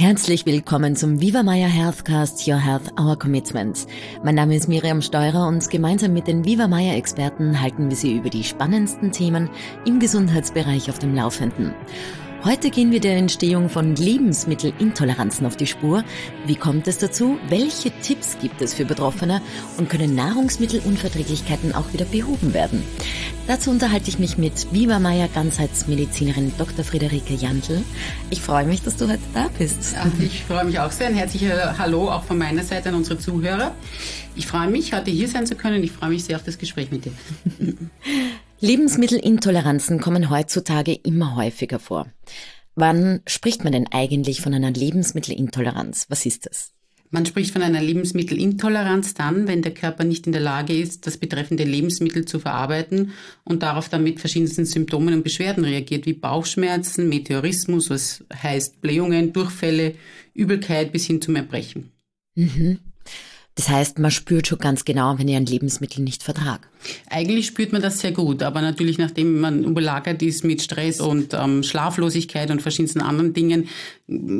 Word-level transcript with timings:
Herzlich 0.00 0.46
willkommen 0.46 0.94
zum 0.94 1.20
Viva 1.20 1.42
Maya 1.42 1.66
Healthcast 1.66 2.46
Your 2.46 2.64
Health 2.64 2.92
Our 3.00 3.18
Commitment. 3.18 3.84
Mein 4.22 4.36
Name 4.36 4.54
ist 4.54 4.68
Miriam 4.68 5.02
Steurer 5.02 5.48
und 5.48 5.68
gemeinsam 5.70 6.12
mit 6.12 6.28
den 6.28 6.44
Viva 6.44 6.68
Maya 6.68 6.94
Experten 6.94 7.60
halten 7.60 7.90
wir 7.90 7.96
Sie 7.96 8.14
über 8.14 8.30
die 8.30 8.44
spannendsten 8.44 9.10
Themen 9.10 9.50
im 9.86 9.98
Gesundheitsbereich 9.98 10.88
auf 10.88 11.00
dem 11.00 11.16
Laufenden. 11.16 11.74
Heute 12.44 12.70
gehen 12.70 12.92
wir 12.92 13.00
der 13.00 13.16
Entstehung 13.16 13.68
von 13.68 13.96
Lebensmittelintoleranzen 13.96 15.44
auf 15.44 15.56
die 15.56 15.66
Spur. 15.66 16.04
Wie 16.46 16.54
kommt 16.54 16.86
es 16.86 16.98
dazu? 16.98 17.36
Welche 17.48 17.90
Tipps 18.00 18.38
gibt 18.40 18.62
es 18.62 18.74
für 18.74 18.84
Betroffene? 18.84 19.42
Und 19.76 19.90
können 19.90 20.14
Nahrungsmittelunverträglichkeiten 20.14 21.74
auch 21.74 21.92
wieder 21.92 22.04
behoben 22.04 22.54
werden? 22.54 22.84
Dazu 23.48 23.70
unterhalte 23.70 24.08
ich 24.08 24.20
mich 24.20 24.38
mit 24.38 24.72
Viva 24.72 25.00
Meier 25.00 25.26
Ganzheitsmedizinerin 25.26 26.52
Dr. 26.58 26.84
Friederike 26.84 27.34
Jantl. 27.34 27.82
Ich 28.30 28.40
freue 28.40 28.66
mich, 28.66 28.82
dass 28.82 28.96
du 28.96 29.08
heute 29.08 29.18
da 29.34 29.48
bist. 29.58 29.94
Ja, 29.94 30.06
ich 30.20 30.44
freue 30.44 30.64
mich 30.64 30.78
auch 30.78 30.92
sehr. 30.92 31.08
Ein 31.08 31.14
herzliches 31.14 31.50
Hallo 31.76 32.08
auch 32.08 32.22
von 32.22 32.38
meiner 32.38 32.62
Seite 32.62 32.90
an 32.90 32.94
unsere 32.94 33.18
Zuhörer. 33.18 33.74
Ich 34.36 34.46
freue 34.46 34.68
mich, 34.68 34.92
heute 34.92 35.10
hier 35.10 35.26
sein 35.26 35.46
zu 35.46 35.56
können. 35.56 35.82
Ich 35.82 35.90
freue 35.90 36.10
mich 36.10 36.24
sehr 36.24 36.36
auf 36.36 36.44
das 36.44 36.58
Gespräch 36.58 36.92
mit 36.92 37.04
dir. 37.06 37.12
Lebensmittelintoleranzen 38.60 40.00
kommen 40.00 40.30
heutzutage 40.30 40.92
immer 40.92 41.36
häufiger 41.36 41.78
vor. 41.78 42.06
Wann 42.74 43.20
spricht 43.26 43.62
man 43.64 43.72
denn 43.72 43.86
eigentlich 43.90 44.40
von 44.40 44.52
einer 44.52 44.70
Lebensmittelintoleranz? 44.70 46.06
Was 46.08 46.26
ist 46.26 46.46
das? 46.46 46.72
Man 47.10 47.24
spricht 47.24 47.52
von 47.52 47.62
einer 47.62 47.80
Lebensmittelintoleranz 47.80 49.14
dann, 49.14 49.48
wenn 49.48 49.62
der 49.62 49.72
Körper 49.72 50.04
nicht 50.04 50.26
in 50.26 50.32
der 50.32 50.42
Lage 50.42 50.78
ist, 50.78 51.06
das 51.06 51.16
betreffende 51.16 51.64
Lebensmittel 51.64 52.26
zu 52.26 52.38
verarbeiten 52.38 53.12
und 53.44 53.62
darauf 53.62 53.88
dann 53.88 54.02
mit 54.02 54.20
verschiedensten 54.20 54.66
Symptomen 54.66 55.14
und 55.14 55.22
Beschwerden 55.22 55.64
reagiert, 55.64 56.04
wie 56.04 56.12
Bauchschmerzen, 56.12 57.08
Meteorismus, 57.08 57.88
was 57.88 58.24
heißt 58.34 58.80
Blähungen, 58.82 59.32
Durchfälle, 59.32 59.94
Übelkeit 60.34 60.92
bis 60.92 61.06
hin 61.06 61.22
zum 61.22 61.36
Erbrechen. 61.36 61.92
Mhm. 62.34 62.78
Das 63.58 63.68
heißt, 63.68 63.98
man 63.98 64.12
spürt 64.12 64.46
schon 64.46 64.60
ganz 64.60 64.84
genau, 64.84 65.18
wenn 65.18 65.26
ihr 65.26 65.36
ein 65.36 65.44
Lebensmittel 65.44 66.00
nicht 66.04 66.22
vertragt. 66.22 66.68
Eigentlich 67.10 67.48
spürt 67.48 67.72
man 67.72 67.82
das 67.82 67.98
sehr 67.98 68.12
gut, 68.12 68.44
aber 68.44 68.62
natürlich, 68.62 68.98
nachdem 68.98 69.40
man 69.40 69.64
überlagert 69.64 70.22
ist 70.22 70.44
mit 70.44 70.62
Stress 70.62 71.00
und 71.00 71.34
ähm, 71.34 71.64
Schlaflosigkeit 71.64 72.52
und 72.52 72.62
verschiedensten 72.62 73.00
anderen 73.00 73.34
Dingen, 73.34 73.66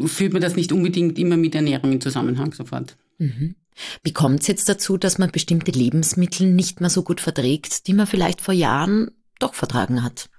führt 0.06 0.34
man 0.34 0.40
das 0.40 0.54
nicht 0.54 0.70
unbedingt 0.70 1.18
immer 1.18 1.36
mit 1.36 1.56
Ernährung 1.56 1.90
in 1.90 2.00
Zusammenhang 2.00 2.52
sofort. 2.52 2.96
Mhm. 3.18 3.56
Wie 4.04 4.12
kommt 4.12 4.42
es 4.42 4.46
jetzt 4.46 4.68
dazu, 4.68 4.96
dass 4.96 5.18
man 5.18 5.32
bestimmte 5.32 5.72
Lebensmittel 5.72 6.46
nicht 6.46 6.80
mehr 6.80 6.90
so 6.90 7.02
gut 7.02 7.20
verträgt, 7.20 7.88
die 7.88 7.94
man 7.94 8.06
vielleicht 8.06 8.40
vor 8.40 8.54
Jahren 8.54 9.10
doch 9.40 9.54
vertragen 9.54 10.04
hat? 10.04 10.30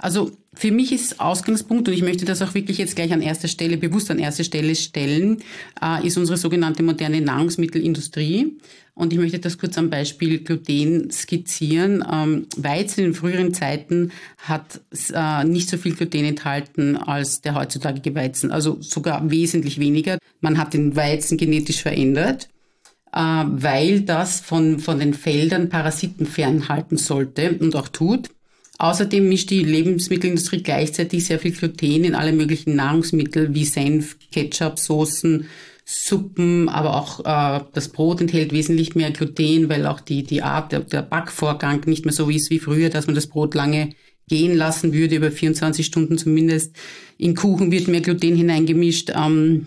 Also 0.00 0.32
für 0.54 0.70
mich 0.70 0.92
ist 0.92 1.20
Ausgangspunkt, 1.20 1.88
und 1.88 1.94
ich 1.94 2.02
möchte 2.02 2.24
das 2.24 2.42
auch 2.42 2.54
wirklich 2.54 2.78
jetzt 2.78 2.96
gleich 2.96 3.12
an 3.12 3.22
erster 3.22 3.48
Stelle, 3.48 3.76
bewusst 3.76 4.10
an 4.10 4.18
erster 4.18 4.44
Stelle 4.44 4.74
stellen, 4.74 5.42
äh, 5.82 6.06
ist 6.06 6.16
unsere 6.16 6.36
sogenannte 6.36 6.82
moderne 6.82 7.20
Nahrungsmittelindustrie. 7.20 8.56
Und 8.94 9.12
ich 9.12 9.18
möchte 9.18 9.40
das 9.40 9.58
kurz 9.58 9.76
am 9.76 9.90
Beispiel 9.90 10.38
Gluten 10.38 11.10
skizzieren. 11.10 12.04
Ähm, 12.10 12.46
Weizen 12.56 13.04
in 13.04 13.14
früheren 13.14 13.52
Zeiten 13.52 14.12
hat 14.38 14.80
äh, 15.12 15.44
nicht 15.44 15.68
so 15.68 15.76
viel 15.76 15.94
Gluten 15.94 16.24
enthalten 16.24 16.96
als 16.96 17.40
der 17.40 17.56
heutzutage 17.56 18.14
Weizen, 18.14 18.52
also 18.52 18.78
sogar 18.80 19.30
wesentlich 19.30 19.80
weniger. 19.80 20.18
Man 20.40 20.58
hat 20.58 20.74
den 20.74 20.94
Weizen 20.94 21.36
genetisch 21.38 21.82
verändert 21.82 22.48
äh, 23.14 23.44
weil 23.46 24.00
das 24.00 24.40
von, 24.40 24.80
von 24.80 24.98
den 24.98 25.14
Feldern 25.14 25.68
Parasiten 25.68 26.26
fernhalten 26.26 26.96
sollte 26.96 27.56
und 27.58 27.76
auch 27.76 27.88
tut. 27.88 28.30
Außerdem 28.78 29.28
mischt 29.28 29.50
die 29.50 29.62
Lebensmittelindustrie 29.62 30.62
gleichzeitig 30.62 31.24
sehr 31.26 31.38
viel 31.38 31.52
Gluten 31.52 32.04
in 32.04 32.14
alle 32.14 32.32
möglichen 32.32 32.74
Nahrungsmittel 32.74 33.54
wie 33.54 33.64
Senf, 33.64 34.16
Ketchup, 34.32 34.78
Soßen, 34.78 35.46
Suppen, 35.84 36.68
aber 36.68 36.96
auch 36.96 37.20
äh, 37.20 37.64
das 37.72 37.88
Brot 37.88 38.20
enthält 38.20 38.52
wesentlich 38.52 38.94
mehr 38.94 39.10
Gluten, 39.10 39.68
weil 39.68 39.86
auch 39.86 40.00
die, 40.00 40.22
die 40.22 40.42
Art, 40.42 40.72
der, 40.72 40.80
der 40.80 41.02
Backvorgang 41.02 41.82
nicht 41.86 42.04
mehr 42.04 42.14
so 42.14 42.28
ist 42.30 42.50
wie 42.50 42.58
früher, 42.58 42.88
dass 42.88 43.06
man 43.06 43.14
das 43.14 43.26
Brot 43.26 43.54
lange 43.54 43.90
gehen 44.26 44.56
lassen 44.56 44.92
würde, 44.94 45.16
über 45.16 45.30
24 45.30 45.84
Stunden 45.84 46.16
zumindest. 46.16 46.74
In 47.18 47.34
Kuchen 47.34 47.70
wird 47.70 47.88
mehr 47.88 48.00
Gluten 48.00 48.34
hineingemischt. 48.34 49.12
Ähm, 49.14 49.66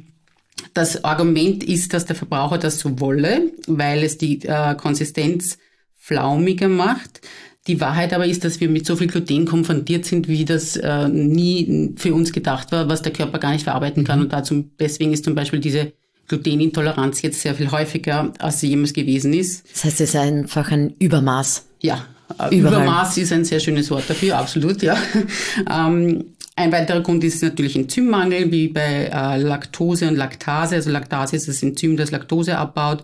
das 0.74 1.04
Argument 1.04 1.64
ist, 1.64 1.94
dass 1.94 2.06
der 2.06 2.16
Verbraucher 2.16 2.58
das 2.58 2.80
so 2.80 3.00
wolle, 3.00 3.52
weil 3.68 4.04
es 4.04 4.18
die 4.18 4.42
äh, 4.44 4.76
Konsistenz 4.76 5.60
flaumiger 5.96 6.68
macht. 6.68 7.22
Die 7.68 7.82
Wahrheit 7.82 8.14
aber 8.14 8.26
ist, 8.26 8.46
dass 8.46 8.60
wir 8.60 8.70
mit 8.70 8.86
so 8.86 8.96
viel 8.96 9.08
Gluten 9.08 9.46
konfrontiert 9.46 10.06
sind, 10.06 10.28
wie 10.28 10.46
das 10.46 10.78
äh, 10.78 11.08
nie 11.10 11.94
für 11.98 12.14
uns 12.14 12.32
gedacht 12.32 12.72
war, 12.72 12.88
was 12.88 13.02
der 13.02 13.12
Körper 13.12 13.40
gar 13.40 13.52
nicht 13.52 13.64
verarbeiten 13.64 14.04
kann. 14.04 14.20
Mhm. 14.20 14.26
Und 14.26 14.34
dazu, 14.34 14.66
deswegen 14.80 15.14
ist 15.14 15.26
zum 15.26 15.36
Beispiel 15.36 15.60
diese 15.60 15.92
Glutenintoleranz 16.28 17.22
jetzt 17.22 17.42
sehr 17.42 17.56
viel 17.56 17.72
häufiger, 17.72 18.34
als 18.40 18.62
sie 18.62 18.70
jemals 18.70 18.94
gewesen 18.94 19.34
ist. 19.34 19.66
Das 19.74 19.86
heißt, 19.86 20.02
es 20.02 20.10
ist 20.10 20.16
einfach 20.16 20.72
ein 20.72 20.94
Übermaß. 21.00 21.66
Ja, 21.82 22.06
Überall. 22.52 22.54
Übermaß 22.54 23.18
ist 23.18 23.32
ein 23.32 23.46
sehr 23.46 23.60
schönes 23.60 23.90
Wort 23.90 24.04
dafür, 24.10 24.38
absolut, 24.38 24.82
ja. 24.82 24.98
ähm, 25.72 26.26
ein 26.58 26.72
weiterer 26.72 27.02
Grund 27.02 27.24
ist 27.24 27.44
natürlich 27.44 27.76
Enzymmangel, 27.76 28.52
wie 28.52 28.68
bei 28.68 29.12
äh, 29.14 29.38
Laktose 29.38 30.08
und 30.08 30.16
Laktase. 30.16 30.76
Also 30.76 30.90
Laktase 30.90 31.36
ist 31.36 31.48
das 31.48 31.62
Enzym, 31.62 31.96
das 31.96 32.10
Laktose 32.10 32.58
abbaut. 32.58 33.04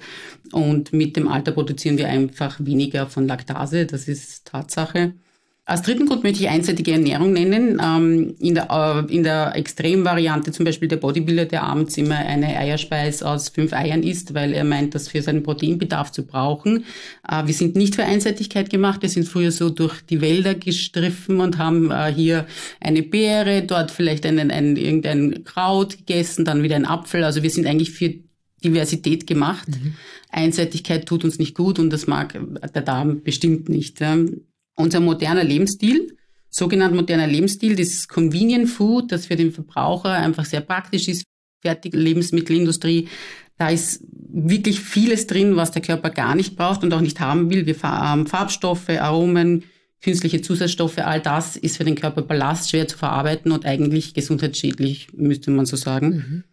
Und 0.52 0.92
mit 0.92 1.16
dem 1.16 1.28
Alter 1.28 1.52
produzieren 1.52 1.98
wir 2.00 2.10
einfach 2.10 2.58
weniger 2.60 3.06
von 3.06 3.28
Laktase. 3.28 3.86
Das 3.86 4.08
ist 4.08 4.46
Tatsache. 4.46 5.14
Als 5.66 5.82
dritten 5.82 6.08
Grund 6.08 6.24
möchte 6.24 6.44
ich 6.44 6.50
einseitige 6.50 6.92
Ernährung 6.92 7.32
nennen. 7.32 7.82
Ähm, 7.82 8.36
in, 8.40 8.54
der, 8.54 8.68
äh, 8.70 9.14
in 9.14 9.24
der 9.24 9.56
Extremvariante 9.56 10.52
zum 10.52 10.66
Beispiel 10.66 10.90
der 10.90 10.98
Bodybuilder, 10.98 11.46
der 11.46 11.64
abends 11.64 11.98
immer 11.98 12.18
eine 12.18 12.48
Eierspeis 12.48 13.24
aus 13.24 13.48
fünf 13.48 13.72
Eiern 13.72 14.04
isst, 14.04 14.34
weil 14.34 14.54
er 14.54 14.66
meint, 14.66 14.94
das 14.94 15.08
für 15.08 15.22
seinen 15.22 15.42
Proteinbedarf 15.42 16.12
zu 16.12 16.26
brauchen. 16.26 16.84
Äh, 17.26 17.48
wir 17.48 17.54
sind 17.54 17.78
nicht 17.78 17.96
für 17.96 18.04
Einseitigkeit 18.04 18.70
gemacht. 18.70 19.04
Wir 19.04 19.10
sind 19.10 19.26
früher 19.26 19.54
so 19.54 19.70
durch 19.70 20.02
die 20.02 20.20
Wälder 20.20 20.54
gestriffen 20.54 21.40
und 21.40 21.58
haben 21.58 21.92
äh, 21.92 22.14
hier 22.14 22.46
eine 22.82 23.02
Beere, 23.02 23.62
dort 23.62 23.92
vielleicht 23.92 24.26
einen, 24.26 24.52
einen, 24.52 24.76
irgendein 24.76 25.46
Kraut 25.46 25.98
gegessen, 25.98 26.44
dann 26.44 26.64
wieder 26.64 26.76
ein 26.76 26.86
Apfel. 26.86 27.24
Also 27.24 27.42
wir 27.42 27.50
sind 27.50 27.68
eigentlich 27.68 27.92
für 27.92 28.14
Diversität 28.66 29.28
gemacht. 29.28 29.70
Mhm. 29.70 29.94
Einseitigkeit 30.30 31.06
tut 31.06 31.24
uns 31.24 31.40
nicht 31.40 31.56
gut 31.56 31.80
und 31.80 31.90
das 31.90 32.06
mag 32.06 32.38
der 32.76 32.82
Darm 32.82 33.24
bestimmt 33.24 33.70
nicht. 33.70 34.02
Unser 34.76 35.00
moderner 35.00 35.44
Lebensstil, 35.44 36.18
sogenannt 36.50 36.96
moderner 36.96 37.28
Lebensstil, 37.28 37.76
dieses 37.76 38.08
Convenient 38.08 38.70
Food, 38.70 39.12
das 39.12 39.28
für 39.28 39.36
den 39.36 39.52
Verbraucher 39.52 40.12
einfach 40.12 40.46
sehr 40.46 40.62
praktisch 40.62 41.08
ist, 41.08 41.24
fertige 41.62 41.98
Lebensmittelindustrie, 41.98 43.08
da 43.58 43.70
ist 43.70 44.04
wirklich 44.10 44.80
vieles 44.80 45.28
drin, 45.28 45.56
was 45.56 45.72
der 45.72 45.82
Körper 45.82 46.10
gar 46.10 46.36
nicht 46.36 46.56
braucht 46.56 46.84
und 46.84 46.94
auch 46.94 47.02
nicht 47.02 47.20
haben 47.20 47.50
will. 47.50 47.66
Wir 47.66 47.76
haben 47.84 48.26
Farbstoffe, 48.28 48.90
Aromen, 48.90 49.64
künstliche 50.02 50.42
Zusatzstoffe, 50.42 50.98
all 50.98 51.22
das 51.22 51.56
ist 51.56 51.78
für 51.78 51.86
den 51.86 51.96
Körper 51.96 52.24
Ballast, 52.24 52.70
schwer 52.70 52.88
zu 52.88 52.98
verarbeiten 52.98 53.52
und 53.52 53.66
eigentlich 53.66 54.14
gesundheitsschädlich, 54.14 55.08
müsste 55.14 55.52
man 55.52 55.66
so 55.66 55.78
sagen. 55.78 56.44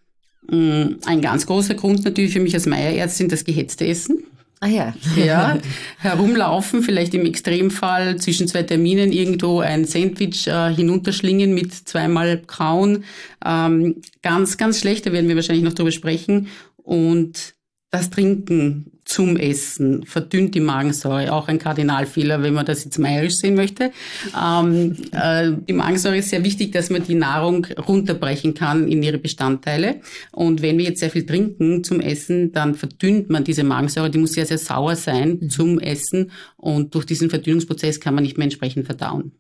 Mhm. 0.49 0.57
Mm, 0.57 0.99
ein 1.07 1.21
ganz 1.21 1.47
großer 1.47 1.75
Grund 1.75 2.05
natürlich 2.05 2.33
für 2.33 2.41
mich 2.41 2.55
als 2.55 2.67
Meierärztin 2.67 3.29
das 3.29 3.45
gehetzte 3.45 3.87
Essen. 3.87 4.25
Ah 4.63 4.69
ja. 4.69 4.95
Ja, 5.17 5.59
herumlaufen, 5.99 6.83
vielleicht 6.83 7.15
im 7.15 7.25
Extremfall 7.25 8.17
zwischen 8.17 8.47
zwei 8.47 8.63
Terminen 8.63 9.11
irgendwo 9.11 9.61
ein 9.61 9.87
Sandwich 9.87 10.47
äh, 10.49 10.75
hinunterschlingen 10.75 11.55
mit 11.55 11.73
zweimal 11.73 12.43
kauen. 12.47 13.05
Ähm, 13.43 14.03
ganz, 14.21 14.59
ganz 14.59 14.81
schlecht, 14.81 15.07
da 15.07 15.13
werden 15.13 15.29
wir 15.29 15.37
wahrscheinlich 15.37 15.65
noch 15.65 15.73
drüber 15.73 15.93
sprechen. 15.93 16.49
Und 16.77 17.55
das 17.91 18.11
Trinken 18.11 19.00
zum 19.11 19.37
Essen 19.37 20.07
verdünnt 20.07 20.55
die 20.55 20.61
Magensäure, 20.61 21.33
auch 21.33 21.49
ein 21.49 21.59
Kardinalfehler, 21.59 22.45
wenn 22.45 22.55
man 22.55 22.65
das 22.65 22.85
jetzt 22.85 22.97
meierisch 22.97 23.35
sehen 23.39 23.57
möchte. 23.57 23.91
Ähm, 24.41 24.97
äh, 25.11 25.51
die 25.69 25.73
Magensäure 25.73 26.19
ist 26.19 26.31
sehr 26.31 26.45
wichtig, 26.45 26.71
dass 26.71 26.91
man 26.91 27.03
die 27.03 27.17
Nahrung 27.17 27.67
runterbrechen 27.89 28.55
kann 28.55 28.87
in 28.87 29.03
ihre 29.03 29.19
Bestandteile. 29.19 30.01
Und 30.31 30.63
wenn 30.63 30.79
wir 30.79 30.85
jetzt 30.85 31.01
sehr 31.01 31.11
viel 31.11 31.27
trinken 31.27 31.83
zum 31.83 32.01
Essen, 32.01 32.53
dann 32.53 32.77
verdünnt 32.77 33.31
man 33.31 33.43
diese 33.43 33.65
Magensäure, 33.65 34.11
die 34.11 34.19
muss 34.19 34.35
sehr, 34.35 34.47
sehr 34.47 34.59
sauer 34.59 34.95
sein 34.95 35.39
mhm. 35.41 35.51
zum 35.51 35.81
Essen. 35.81 36.31
Und 36.57 36.95
durch 36.95 37.05
diesen 37.05 37.31
Verdünnungsprozess 37.31 37.99
kann 37.99 38.15
man 38.15 38.23
nicht 38.23 38.39
mehr 38.39 38.45
entsprechend 38.45 38.87
verdauen 38.87 39.33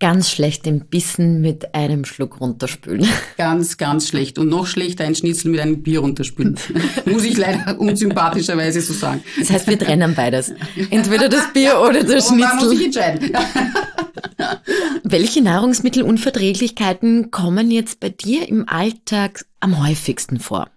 ganz 0.00 0.30
schlecht 0.30 0.66
den 0.66 0.80
Bissen 0.80 1.40
mit 1.40 1.74
einem 1.74 2.04
Schluck 2.04 2.40
runterspülen. 2.40 3.06
Ganz, 3.36 3.76
ganz 3.76 4.08
schlecht. 4.08 4.38
Und 4.38 4.48
noch 4.48 4.66
schlechter 4.66 5.04
ein 5.04 5.14
Schnitzel 5.14 5.50
mit 5.50 5.60
einem 5.60 5.82
Bier 5.82 6.00
runterspülen. 6.00 6.58
Muss 7.06 7.24
ich 7.24 7.36
leider 7.36 7.78
unsympathischerweise 7.78 8.80
so 8.80 8.92
sagen. 8.92 9.22
Das 9.38 9.50
heißt, 9.50 9.66
wir 9.66 9.78
trennen 9.78 10.14
beides. 10.14 10.52
Entweder 10.90 11.28
das 11.28 11.52
Bier 11.52 11.80
oder 11.80 12.02
der 12.02 12.20
Schnitzel. 12.20 12.38
Man 12.38 12.56
muss 12.56 12.70
sich 12.70 12.84
entscheiden. 12.84 13.32
Welche 15.04 15.42
Nahrungsmittelunverträglichkeiten 15.42 17.30
kommen 17.30 17.70
jetzt 17.70 18.00
bei 18.00 18.08
dir 18.10 18.48
im 18.48 18.68
Alltag 18.68 19.44
am 19.60 19.86
häufigsten 19.86 20.38
vor? 20.38 20.68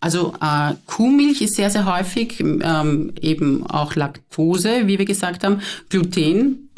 Also 0.00 0.34
äh, 0.40 0.72
Kuhmilch 0.86 1.42
ist 1.42 1.56
sehr, 1.56 1.70
sehr 1.70 1.84
häufig, 1.84 2.40
ähm, 2.40 3.12
eben 3.20 3.66
auch 3.66 3.94
Laktose, 3.94 4.86
wie 4.86 4.98
wir 4.98 5.04
gesagt 5.04 5.44
haben, 5.44 5.60
Gluten, 5.90 6.69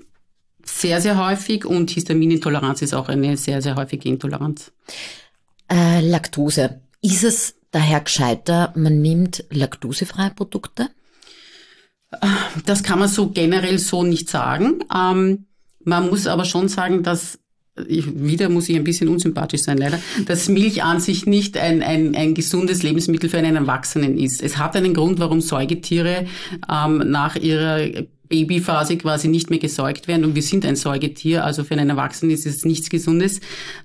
sehr, 0.80 1.00
sehr 1.00 1.24
häufig 1.24 1.64
und 1.64 1.90
Histaminintoleranz 1.90 2.82
ist 2.82 2.94
auch 2.94 3.08
eine 3.08 3.36
sehr, 3.36 3.62
sehr 3.62 3.76
häufige 3.76 4.08
Intoleranz. 4.08 4.72
Äh, 5.70 6.00
Laktose. 6.00 6.80
Ist 7.00 7.24
es 7.24 7.54
daher 7.70 8.00
gescheiter, 8.00 8.72
man 8.76 9.00
nimmt 9.00 9.44
laktosefreie 9.50 10.30
Produkte? 10.30 10.88
Das 12.66 12.82
kann 12.82 12.98
man 12.98 13.08
so 13.08 13.30
generell 13.30 13.78
so 13.78 14.02
nicht 14.02 14.28
sagen. 14.28 14.84
Ähm, 14.94 15.46
man 15.84 16.10
muss 16.10 16.26
aber 16.26 16.44
schon 16.44 16.68
sagen, 16.68 17.02
dass 17.02 17.38
ich, 17.88 18.06
wieder 18.22 18.48
muss 18.48 18.68
ich 18.68 18.76
ein 18.76 18.84
bisschen 18.84 19.08
unsympathisch 19.08 19.62
sein, 19.62 19.78
leider, 19.78 19.98
dass 20.26 20.48
Milch 20.48 20.82
an 20.82 21.00
sich 21.00 21.26
nicht 21.26 21.56
ein, 21.56 21.82
ein, 21.82 22.14
ein 22.14 22.34
gesundes 22.34 22.82
Lebensmittel 22.82 23.30
für 23.30 23.38
einen 23.38 23.56
Erwachsenen 23.56 24.18
ist. 24.18 24.42
Es 24.42 24.58
hat 24.58 24.76
einen 24.76 24.94
Grund, 24.94 25.18
warum 25.18 25.40
Säugetiere 25.40 26.26
ähm, 26.70 26.98
nach 27.10 27.36
ihrer 27.36 28.04
Babyphase 28.28 28.96
quasi 28.96 29.28
nicht 29.28 29.50
mehr 29.50 29.58
gesäugt 29.58 30.08
werden 30.08 30.24
und 30.24 30.34
wir 30.34 30.42
sind 30.42 30.64
ein 30.64 30.76
Säugetier, 30.76 31.44
also 31.44 31.64
für 31.64 31.74
einen 31.74 31.90
Erwachsenen 31.90 32.32
ist 32.32 32.46
es 32.46 32.64
nichts 32.64 32.88
Gesundes. 32.88 33.40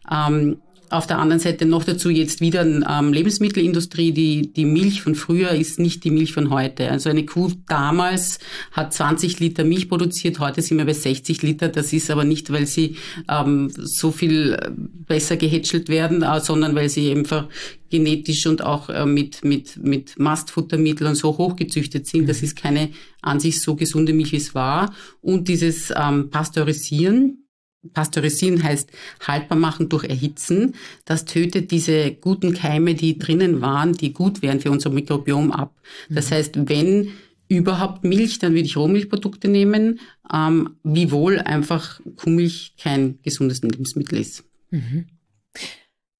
Ähm, 0.09 0.57
auf 0.89 1.07
der 1.07 1.19
anderen 1.19 1.39
Seite 1.39 1.65
noch 1.65 1.83
dazu 1.83 2.09
jetzt 2.09 2.41
wieder 2.41 2.61
ähm, 2.65 3.13
Lebensmittelindustrie. 3.13 4.11
Die, 4.11 4.53
die 4.53 4.65
Milch 4.65 5.01
von 5.01 5.15
früher 5.15 5.51
ist 5.51 5.79
nicht 5.79 6.03
die 6.03 6.11
Milch 6.11 6.33
von 6.33 6.49
heute. 6.49 6.89
Also 6.89 7.09
eine 7.09 7.25
Kuh 7.25 7.51
damals 7.67 8.39
hat 8.71 8.93
20 8.93 9.39
Liter 9.39 9.63
Milch 9.63 9.89
produziert, 9.89 10.39
heute 10.39 10.61
sind 10.61 10.77
wir 10.77 10.85
bei 10.85 10.93
60 10.93 11.41
Liter. 11.41 11.69
Das 11.69 11.93
ist 11.93 12.09
aber 12.09 12.23
nicht, 12.23 12.51
weil 12.51 12.65
sie 12.65 12.95
ähm, 13.29 13.69
so 13.75 14.11
viel 14.11 14.53
äh, 14.53 14.71
besser 15.07 15.37
gehätschelt 15.37 15.89
werden, 15.89 16.23
äh, 16.23 16.39
sondern 16.39 16.75
weil 16.75 16.89
sie 16.89 17.11
einfach 17.11 17.47
genetisch 17.89 18.45
und 18.47 18.63
auch 18.63 18.89
äh, 18.89 19.05
mit, 19.05 19.43
mit, 19.43 19.77
mit 19.77 20.19
Mastfuttermitteln 20.19 21.15
so 21.15 21.37
hochgezüchtet 21.37 22.07
sind. 22.07 22.27
Das 22.27 22.41
mhm. 22.41 22.45
ist 22.45 22.55
keine 22.55 22.89
an 23.21 23.39
sich 23.39 23.61
so 23.61 23.75
gesunde 23.75 24.13
Milch, 24.13 24.31
wie 24.31 24.37
es 24.37 24.55
war. 24.55 24.93
Und 25.21 25.47
dieses 25.47 25.91
ähm, 25.95 26.29
Pasteurisieren, 26.29 27.46
Pasteurisieren 27.93 28.63
heißt 28.63 28.89
haltbar 29.25 29.57
machen 29.57 29.89
durch 29.89 30.05
Erhitzen. 30.05 30.75
Das 31.05 31.25
tötet 31.25 31.71
diese 31.71 32.11
guten 32.11 32.53
Keime, 32.53 32.95
die 32.95 33.17
drinnen 33.17 33.61
waren, 33.61 33.93
die 33.93 34.13
gut 34.13 34.41
wären 34.41 34.59
für 34.59 34.71
unser 34.71 34.89
Mikrobiom 34.89 35.51
ab. 35.51 35.75
Das 36.09 36.29
mhm. 36.29 36.35
heißt, 36.35 36.69
wenn 36.69 37.09
überhaupt 37.49 38.03
Milch, 38.03 38.39
dann 38.39 38.53
würde 38.53 38.65
ich 38.65 38.77
Rohmilchprodukte 38.77 39.47
nehmen, 39.47 39.99
ähm, 40.33 40.75
wiewohl 40.83 41.39
einfach 41.39 42.01
Kuhmilch 42.17 42.73
kein 42.77 43.19
gesundes 43.21 43.61
Lebensmittel 43.61 44.19
ist. 44.19 44.43
Mhm. 44.71 45.05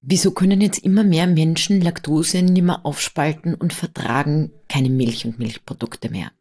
Wieso 0.02 0.32
können 0.32 0.62
jetzt 0.62 0.80
immer 0.80 1.04
mehr 1.04 1.28
Menschen 1.28 1.82
Laktose 1.82 2.42
nicht 2.42 2.64
mehr 2.64 2.86
aufspalten 2.86 3.56
und 3.56 3.74
vertragen 3.74 4.52
keine 4.70 4.90
Milch 4.90 5.26
und 5.26 5.38
Milchprodukte 5.38 6.10
mehr? 6.10 6.32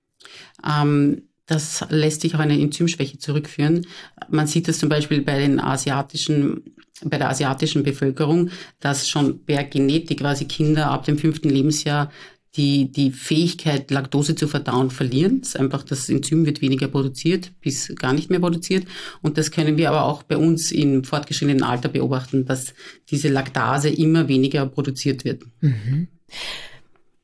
Ähm, 0.65 1.23
das 1.47 1.85
lässt 1.91 2.23
sich 2.23 2.35
auf 2.35 2.41
eine 2.41 2.61
Enzymschwäche 2.61 3.19
zurückführen. 3.19 3.87
Man 4.29 4.47
sieht 4.47 4.69
das 4.69 4.79
zum 4.79 4.89
Beispiel 4.89 5.23
bei 5.23 5.39
den 5.39 5.61
asiatischen 5.61 6.63
bei 7.05 7.19
der 7.19 7.29
asiatischen 7.29 7.83
Bevölkerung, 7.83 8.51
dass 8.81 9.07
schon 9.09 9.45
per 9.45 9.65
Genetik 9.65 10.21
quasi 10.21 10.47
Kinder 10.47 10.91
ab 10.91 11.05
dem 11.05 11.19
fünften 11.19 11.51
Lebensjahr 11.51 12.11
die, 12.57 12.91
die 12.91 13.11
Fähigkeit, 13.11 13.91
Laktose 13.91 14.35
zu 14.35 14.49
verdauen, 14.49 14.91
verlieren. 14.91 15.43
Das 15.43 15.57
einfach, 15.57 15.83
das 15.83 16.09
Enzym 16.09 16.47
wird 16.47 16.63
weniger 16.63 16.89
produziert, 16.89 17.53
bis 17.61 17.95
gar 17.97 18.15
nicht 18.15 18.31
mehr 18.31 18.41
produziert. 18.41 18.87
Und 19.21 19.37
das 19.37 19.51
können 19.51 19.77
wir 19.77 19.91
aber 19.91 20.05
auch 20.05 20.23
bei 20.23 20.39
uns 20.39 20.73
im 20.73 21.05
fortgeschrittenen 21.05 21.63
Alter 21.63 21.91
beobachten, 21.91 22.47
dass 22.47 22.73
diese 23.11 23.29
Laktase 23.29 23.91
immer 23.91 24.29
weniger 24.29 24.65
produziert 24.67 25.25
wird. 25.25 25.43
Mhm. 25.61 26.09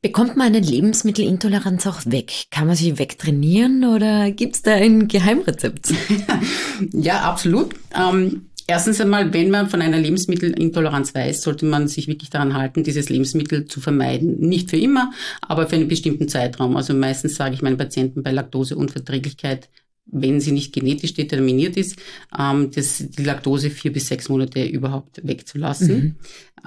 Bekommt 0.03 0.35
man 0.35 0.47
eine 0.47 0.59
Lebensmittelintoleranz 0.59 1.87
auch 1.87 2.01
weg? 2.05 2.47
Kann 2.51 2.67
man 2.67 2.75
sie 2.75 2.99
wegtrainieren 2.99 3.85
oder 3.85 4.31
gibt 4.31 4.55
es 4.55 4.61
da 4.61 4.73
ein 4.73 5.07
Geheimrezept? 5.07 5.93
ja, 6.91 7.21
absolut. 7.21 7.73
Ähm, 7.97 8.47
erstens 8.67 8.99
einmal, 8.99 9.33
wenn 9.33 9.49
man 9.49 9.69
von 9.69 9.81
einer 9.81 9.97
Lebensmittelintoleranz 9.97 11.15
weiß, 11.15 11.41
sollte 11.41 11.65
man 11.65 11.87
sich 11.87 12.09
wirklich 12.09 12.29
daran 12.29 12.53
halten, 12.53 12.83
dieses 12.83 13.07
Lebensmittel 13.07 13.63
zu 13.63 13.79
vermeiden. 13.79 14.41
Nicht 14.41 14.71
für 14.71 14.77
immer, 14.77 15.13
aber 15.39 15.67
für 15.67 15.77
einen 15.77 15.87
bestimmten 15.87 16.27
Zeitraum. 16.27 16.75
Also 16.75 16.93
meistens 16.93 17.35
sage 17.35 17.55
ich 17.55 17.61
meinen 17.61 17.77
Patienten 17.77 18.23
bei 18.23 18.33
Laktoseunverträglichkeit, 18.33 19.69
wenn 20.05 20.41
sie 20.41 20.51
nicht 20.51 20.73
genetisch 20.73 21.13
determiniert 21.13 21.77
ist, 21.77 21.95
ähm, 22.37 22.71
das, 22.75 22.97
die 22.97 23.23
Laktose 23.23 23.69
vier 23.69 23.93
bis 23.93 24.09
sechs 24.09 24.27
Monate 24.27 24.65
überhaupt 24.65 25.25
wegzulassen. 25.25 25.95
Mhm. 25.97 26.15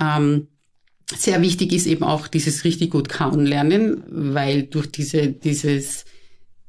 Ähm, 0.00 0.46
sehr 1.14 1.40
wichtig 1.40 1.72
ist 1.72 1.86
eben 1.86 2.04
auch 2.04 2.26
dieses 2.26 2.64
richtig 2.64 2.90
gut 2.90 3.08
kauen 3.08 3.46
lernen, 3.46 4.02
weil 4.08 4.64
durch 4.64 4.90
diese, 4.90 5.28
dieses 5.28 6.04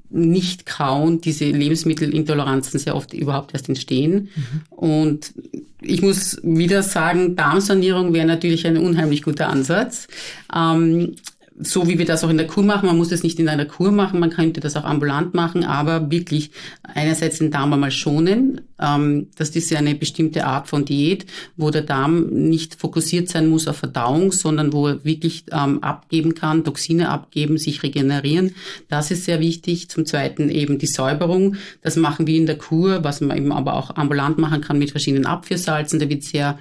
nicht-Kauen 0.09 1.21
diese 1.21 1.45
Lebensmittelintoleranzen 1.45 2.79
sehr 2.79 2.95
oft 2.95 3.13
überhaupt 3.13 3.53
erst 3.53 3.67
entstehen. 3.67 4.29
Mhm. 4.35 4.61
Und 4.69 5.33
ich 5.81 6.01
muss 6.01 6.39
wieder 6.43 6.83
sagen, 6.83 7.35
Darmsanierung 7.35 8.13
wäre 8.13 8.25
natürlich 8.25 8.65
ein 8.65 8.77
unheimlich 8.77 9.23
guter 9.23 9.49
Ansatz. 9.49 10.07
Ähm, 10.55 11.15
so 11.59 11.87
wie 11.87 11.97
wir 11.97 12.05
das 12.05 12.23
auch 12.23 12.29
in 12.29 12.37
der 12.37 12.47
Kur 12.47 12.63
machen. 12.63 12.85
Man 12.85 12.97
muss 12.97 13.09
das 13.09 13.23
nicht 13.23 13.39
in 13.39 13.49
einer 13.49 13.65
Kur 13.65 13.91
machen, 13.91 14.19
man 14.19 14.29
könnte 14.29 14.59
das 14.59 14.75
auch 14.75 14.83
ambulant 14.83 15.33
machen, 15.33 15.63
aber 15.63 16.11
wirklich 16.11 16.51
einerseits 16.83 17.39
den 17.39 17.51
Darm 17.51 17.73
einmal 17.73 17.91
schonen. 17.91 18.61
Ähm, 18.79 19.27
das 19.35 19.49
ist 19.49 19.71
ja 19.71 19.79
eine 19.79 19.95
bestimmte 19.95 20.45
Art 20.45 20.67
von 20.67 20.85
Diät, 20.85 21.25
wo 21.55 21.71
der 21.71 21.81
Darm 21.81 22.27
nicht 22.27 22.75
fokussiert 22.75 23.29
sein 23.29 23.49
muss 23.49 23.67
auf 23.67 23.77
Verdauung, 23.77 24.31
sondern 24.31 24.71
wo 24.71 24.87
er 24.87 25.03
wirklich 25.03 25.45
ähm, 25.51 25.81
abgeben 25.83 26.35
kann, 26.35 26.63
Toxine 26.63 27.09
abgeben, 27.09 27.57
sich 27.57 27.81
regenerieren. 27.81 28.53
Das 28.87 29.09
ist 29.09 29.25
sehr 29.25 29.39
wichtig. 29.39 29.89
Zum 29.89 30.05
Zweiten 30.05 30.49
eben 30.49 30.77
die 30.77 30.87
Säuberung. 30.87 31.55
Das 31.81 31.95
machen 31.95 32.27
wir 32.27 32.37
in 32.37 32.45
der 32.45 32.57
Kur, 32.57 33.03
was 33.03 33.21
man 33.21 33.35
eben 33.35 33.51
aber 33.51 33.73
auch 33.73 33.95
ambulant 33.95 34.37
machen 34.37 34.61
kann 34.61 34.77
mit 34.77 34.91
verschiedenen 34.91 35.25
Abführsalzen. 35.25 35.99
Da 35.99 36.07
wird 36.07 36.23
sehr 36.23 36.59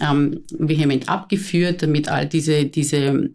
ähm, 0.00 0.40
vehement 0.50 1.08
abgeführt, 1.08 1.82
damit 1.82 2.08
all 2.08 2.26
diese, 2.26 2.66
diese 2.66 3.30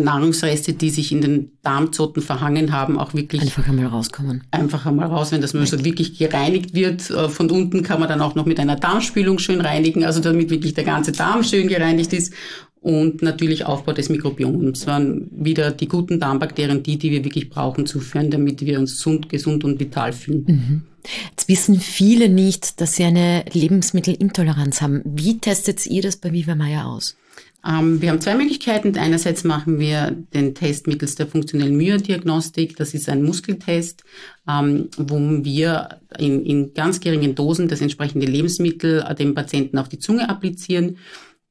Nahrungsreste, 0.00 0.72
die 0.72 0.90
sich 0.90 1.12
in 1.12 1.20
den 1.20 1.52
Darmzotten 1.62 2.22
verhangen 2.22 2.72
haben, 2.72 2.98
auch 2.98 3.14
wirklich 3.14 3.42
einfach 3.42 3.68
einmal 3.68 3.86
rauskommen. 3.86 4.42
Einfach 4.50 4.86
einmal 4.86 5.08
raus, 5.08 5.32
wenn 5.32 5.40
das 5.40 5.54
mal 5.54 5.66
so 5.66 5.84
wirklich 5.84 6.18
gereinigt 6.18 6.74
wird. 6.74 7.10
Äh, 7.10 7.28
von 7.28 7.50
unten 7.50 7.82
kann 7.82 8.00
man 8.00 8.08
dann 8.08 8.20
auch 8.20 8.34
noch 8.34 8.46
mit 8.46 8.58
einer 8.58 8.76
Darmspülung 8.76 9.38
schön 9.38 9.60
reinigen, 9.60 10.04
also 10.04 10.20
damit 10.20 10.50
wirklich 10.50 10.74
der 10.74 10.84
ganze 10.84 11.12
Darm 11.12 11.44
schön 11.44 11.68
gereinigt 11.68 12.12
ist. 12.12 12.32
Und 12.80 13.22
natürlich 13.22 13.64
Aufbau 13.64 13.92
des 13.92 14.10
Mikrobioms. 14.10 14.86
waren 14.86 15.30
wieder 15.32 15.70
die 15.70 15.88
guten 15.88 16.20
Darmbakterien, 16.20 16.82
die, 16.82 16.98
die 16.98 17.12
wir 17.12 17.24
wirklich 17.24 17.48
brauchen, 17.48 17.86
zuführen, 17.86 18.30
damit 18.30 18.60
wir 18.60 18.78
uns 18.78 18.96
gesund, 18.96 19.30
gesund 19.30 19.64
und 19.64 19.80
vital 19.80 20.12
fühlen. 20.12 20.44
Mhm. 20.46 20.82
Jetzt 21.30 21.48
wissen 21.48 21.80
viele 21.80 22.28
nicht, 22.28 22.80
dass 22.82 22.96
sie 22.96 23.04
eine 23.04 23.44
Lebensmittelintoleranz 23.50 24.82
haben. 24.82 25.00
Wie 25.04 25.38
testet 25.38 25.86
ihr 25.86 26.02
das 26.02 26.16
bei 26.16 26.32
Viva 26.32 26.54
Meier 26.54 26.86
aus? 26.86 27.16
Ähm, 27.66 28.02
wir 28.02 28.10
haben 28.10 28.20
zwei 28.20 28.34
Möglichkeiten. 28.34 28.96
Einerseits 28.96 29.44
machen 29.44 29.78
wir 29.78 30.10
den 30.34 30.54
Test 30.54 30.86
mittels 30.86 31.14
der 31.14 31.26
funktionellen 31.26 31.76
Myodiagnostik. 31.76 32.76
Das 32.76 32.92
ist 32.92 33.08
ein 33.08 33.22
Muskeltest, 33.22 34.04
ähm, 34.48 34.88
wo 34.96 35.18
wir 35.18 36.00
in, 36.18 36.44
in 36.44 36.74
ganz 36.74 37.00
geringen 37.00 37.34
Dosen 37.34 37.68
das 37.68 37.80
entsprechende 37.80 38.26
Lebensmittel 38.26 39.04
dem 39.18 39.34
Patienten 39.34 39.78
auf 39.78 39.88
die 39.88 39.98
Zunge 39.98 40.28
applizieren. 40.28 40.98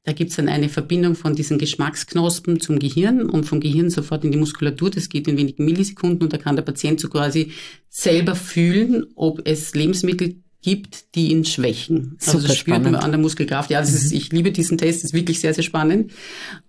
Da 0.04 0.12
gibt 0.12 0.30
es 0.30 0.36
dann 0.36 0.50
eine 0.50 0.68
Verbindung 0.68 1.14
von 1.14 1.34
diesen 1.34 1.56
Geschmacksknospen 1.56 2.60
zum 2.60 2.78
Gehirn 2.78 3.22
und 3.22 3.44
vom 3.44 3.60
Gehirn 3.60 3.88
sofort 3.88 4.22
in 4.22 4.32
die 4.32 4.38
Muskulatur. 4.38 4.90
Das 4.90 5.08
geht 5.08 5.26
in 5.26 5.38
wenigen 5.38 5.64
Millisekunden 5.64 6.22
und 6.22 6.32
da 6.32 6.36
kann 6.36 6.56
der 6.56 6.62
Patient 6.62 7.00
so 7.00 7.08
quasi 7.08 7.52
selber 7.88 8.34
fühlen, 8.34 9.06
ob 9.14 9.40
es 9.48 9.74
Lebensmittel 9.74 10.43
gibt, 10.64 11.14
die 11.14 11.30
ihn 11.30 11.44
schwächen. 11.44 12.16
Also 12.18 12.38
Super 12.38 12.48
das 12.48 12.56
spürt 12.56 12.76
spannend. 12.76 12.92
man 12.92 13.02
an 13.02 13.10
der 13.10 13.20
Muskelkraft. 13.20 13.70
Ja, 13.70 13.80
das 13.80 13.90
mhm. 13.90 13.96
ist, 13.96 14.12
ich 14.12 14.32
liebe 14.32 14.50
diesen 14.50 14.78
Test, 14.78 15.04
ist 15.04 15.12
wirklich 15.12 15.38
sehr, 15.38 15.52
sehr 15.52 15.62
spannend. 15.62 16.12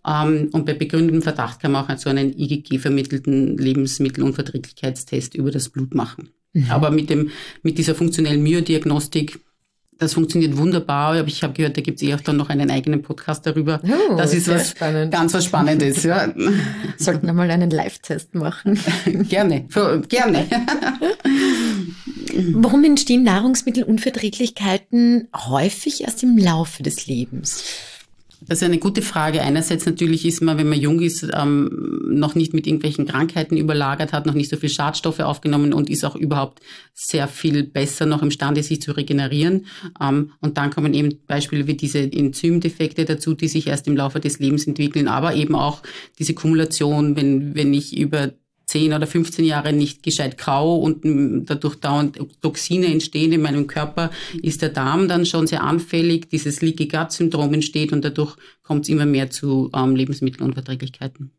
Ähm, 0.06 0.50
und 0.52 0.66
bei 0.66 0.74
begründetem 0.74 1.22
Verdacht 1.22 1.62
kann 1.62 1.72
man 1.72 1.86
auch 1.86 1.98
so 1.98 2.10
einen 2.10 2.38
IgG-vermittelten 2.38 3.58
Lebensmittelunverträglichkeitstest 3.58 5.36
über 5.36 5.50
das 5.50 5.70
Blut 5.70 5.96
machen. 5.96 6.30
Mhm. 6.52 6.70
Aber 6.70 6.92
mit 6.92 7.10
dem, 7.10 7.32
mit 7.64 7.78
dieser 7.78 7.96
funktionellen 7.96 8.44
Myodiagnostik, 8.44 9.40
das 9.98 10.14
funktioniert 10.14 10.58
wunderbar, 10.58 11.16
aber 11.16 11.30
ich 11.30 11.42
habe 11.42 11.54
gehört, 11.54 11.78
da 11.78 11.82
gibt 11.82 12.02
es 12.02 12.08
eh 12.08 12.14
auch 12.14 12.20
dann 12.20 12.36
noch 12.36 12.50
einen 12.50 12.70
eigenen 12.70 13.02
Podcast 13.02 13.46
darüber. 13.46 13.80
Oh, 13.84 14.18
das 14.18 14.34
ist 14.34 14.50
was 14.50 14.72
spannend. 14.72 15.14
ganz 15.14 15.34
was 15.34 15.46
Spannendes. 15.46 16.04
Ja. 16.04 16.34
Sollten 16.98 17.28
wir 17.28 17.34
mal 17.34 17.50
einen 17.50 17.70
Live-Test 17.70 18.36
machen. 18.36 18.78
gerne, 19.30 19.68
gerne. 20.10 20.48
Warum 22.36 22.84
entstehen 22.84 23.24
Nahrungsmittelunverträglichkeiten 23.24 25.30
häufig 25.34 26.02
erst 26.02 26.24
im 26.24 26.38
Laufe 26.38 26.84
des 26.84 27.08
Lebens? 27.08 27.64
Das 28.48 28.60
ist 28.60 28.64
eine 28.64 28.78
gute 28.78 29.02
Frage. 29.02 29.42
Einerseits 29.42 29.86
natürlich 29.86 30.26
ist 30.26 30.42
man, 30.42 30.58
wenn 30.58 30.70
man 30.70 30.80
jung 30.80 31.00
ist, 31.00 31.28
ähm, 31.34 32.04
noch 32.10 32.36
nicht 32.36 32.54
mit 32.54 32.68
irgendwelchen 32.68 33.08
Krankheiten 33.08 33.58
überlagert, 33.58 34.14
hat 34.14 34.26
noch 34.26 34.34
nicht 34.34 34.52
so 34.52 34.58
viel 34.58 34.70
Schadstoffe 34.70 35.20
aufgenommen 35.20 35.74
und 35.74 35.90
ist 35.90 36.04
auch 36.04 36.16
überhaupt 36.16 36.62
sehr 36.94 37.28
viel 37.28 37.64
besser 37.64 38.06
noch 38.06 38.22
imstande, 38.22 38.62
sich 38.62 38.82
zu 38.82 38.92
regenerieren. 38.92 39.66
Ähm, 40.00 40.32
und 40.42 40.58
dann 40.58 40.70
kommen 40.70 40.94
eben 40.94 41.18
Beispiele 41.26 41.66
wie 41.66 41.76
diese 41.76 42.00
Enzymdefekte 42.00 43.06
dazu, 43.06 43.34
die 43.34 43.48
sich 43.48 43.68
erst 43.68 43.88
im 43.88 43.98
Laufe 43.98 44.20
des 44.20 44.40
Lebens 44.40 44.68
entwickeln, 44.68 45.08
aber 45.08 45.34
eben 45.34 45.56
auch 45.56 45.82
diese 46.20 46.34
Kumulation, 46.34 47.16
wenn, 47.16 47.56
wenn 47.56 47.74
ich 47.74 47.98
über 47.98 48.34
10 48.76 48.92
oder 48.92 49.08
15 49.08 49.46
Jahre 49.46 49.72
nicht 49.72 50.04
gescheit 50.04 50.38
kau 50.38 50.76
und 50.76 51.06
dadurch 51.50 51.76
dauernd 51.76 52.20
Toxine 52.42 52.88
entstehen 52.88 53.32
in 53.32 53.42
meinem 53.42 53.68
Körper, 53.68 54.12
ist 54.42 54.62
der 54.62 54.68
Darm 54.68 55.08
dann 55.08 55.26
schon 55.26 55.48
sehr 55.48 55.64
anfällig, 55.64 56.30
dieses 56.30 56.62
Leaky 56.62 56.90
Gut 56.90 57.14
Syndrom 57.14 57.54
entsteht 57.54 57.94
und 57.94 58.04
dadurch 58.04 58.36
kommt 58.64 58.84
es 58.84 58.90
immer 58.90 59.06
mehr 59.06 59.30
zu 59.30 59.72
ähm, 59.74 59.96
Lebensmittelunverträglichkeiten. 59.96 61.32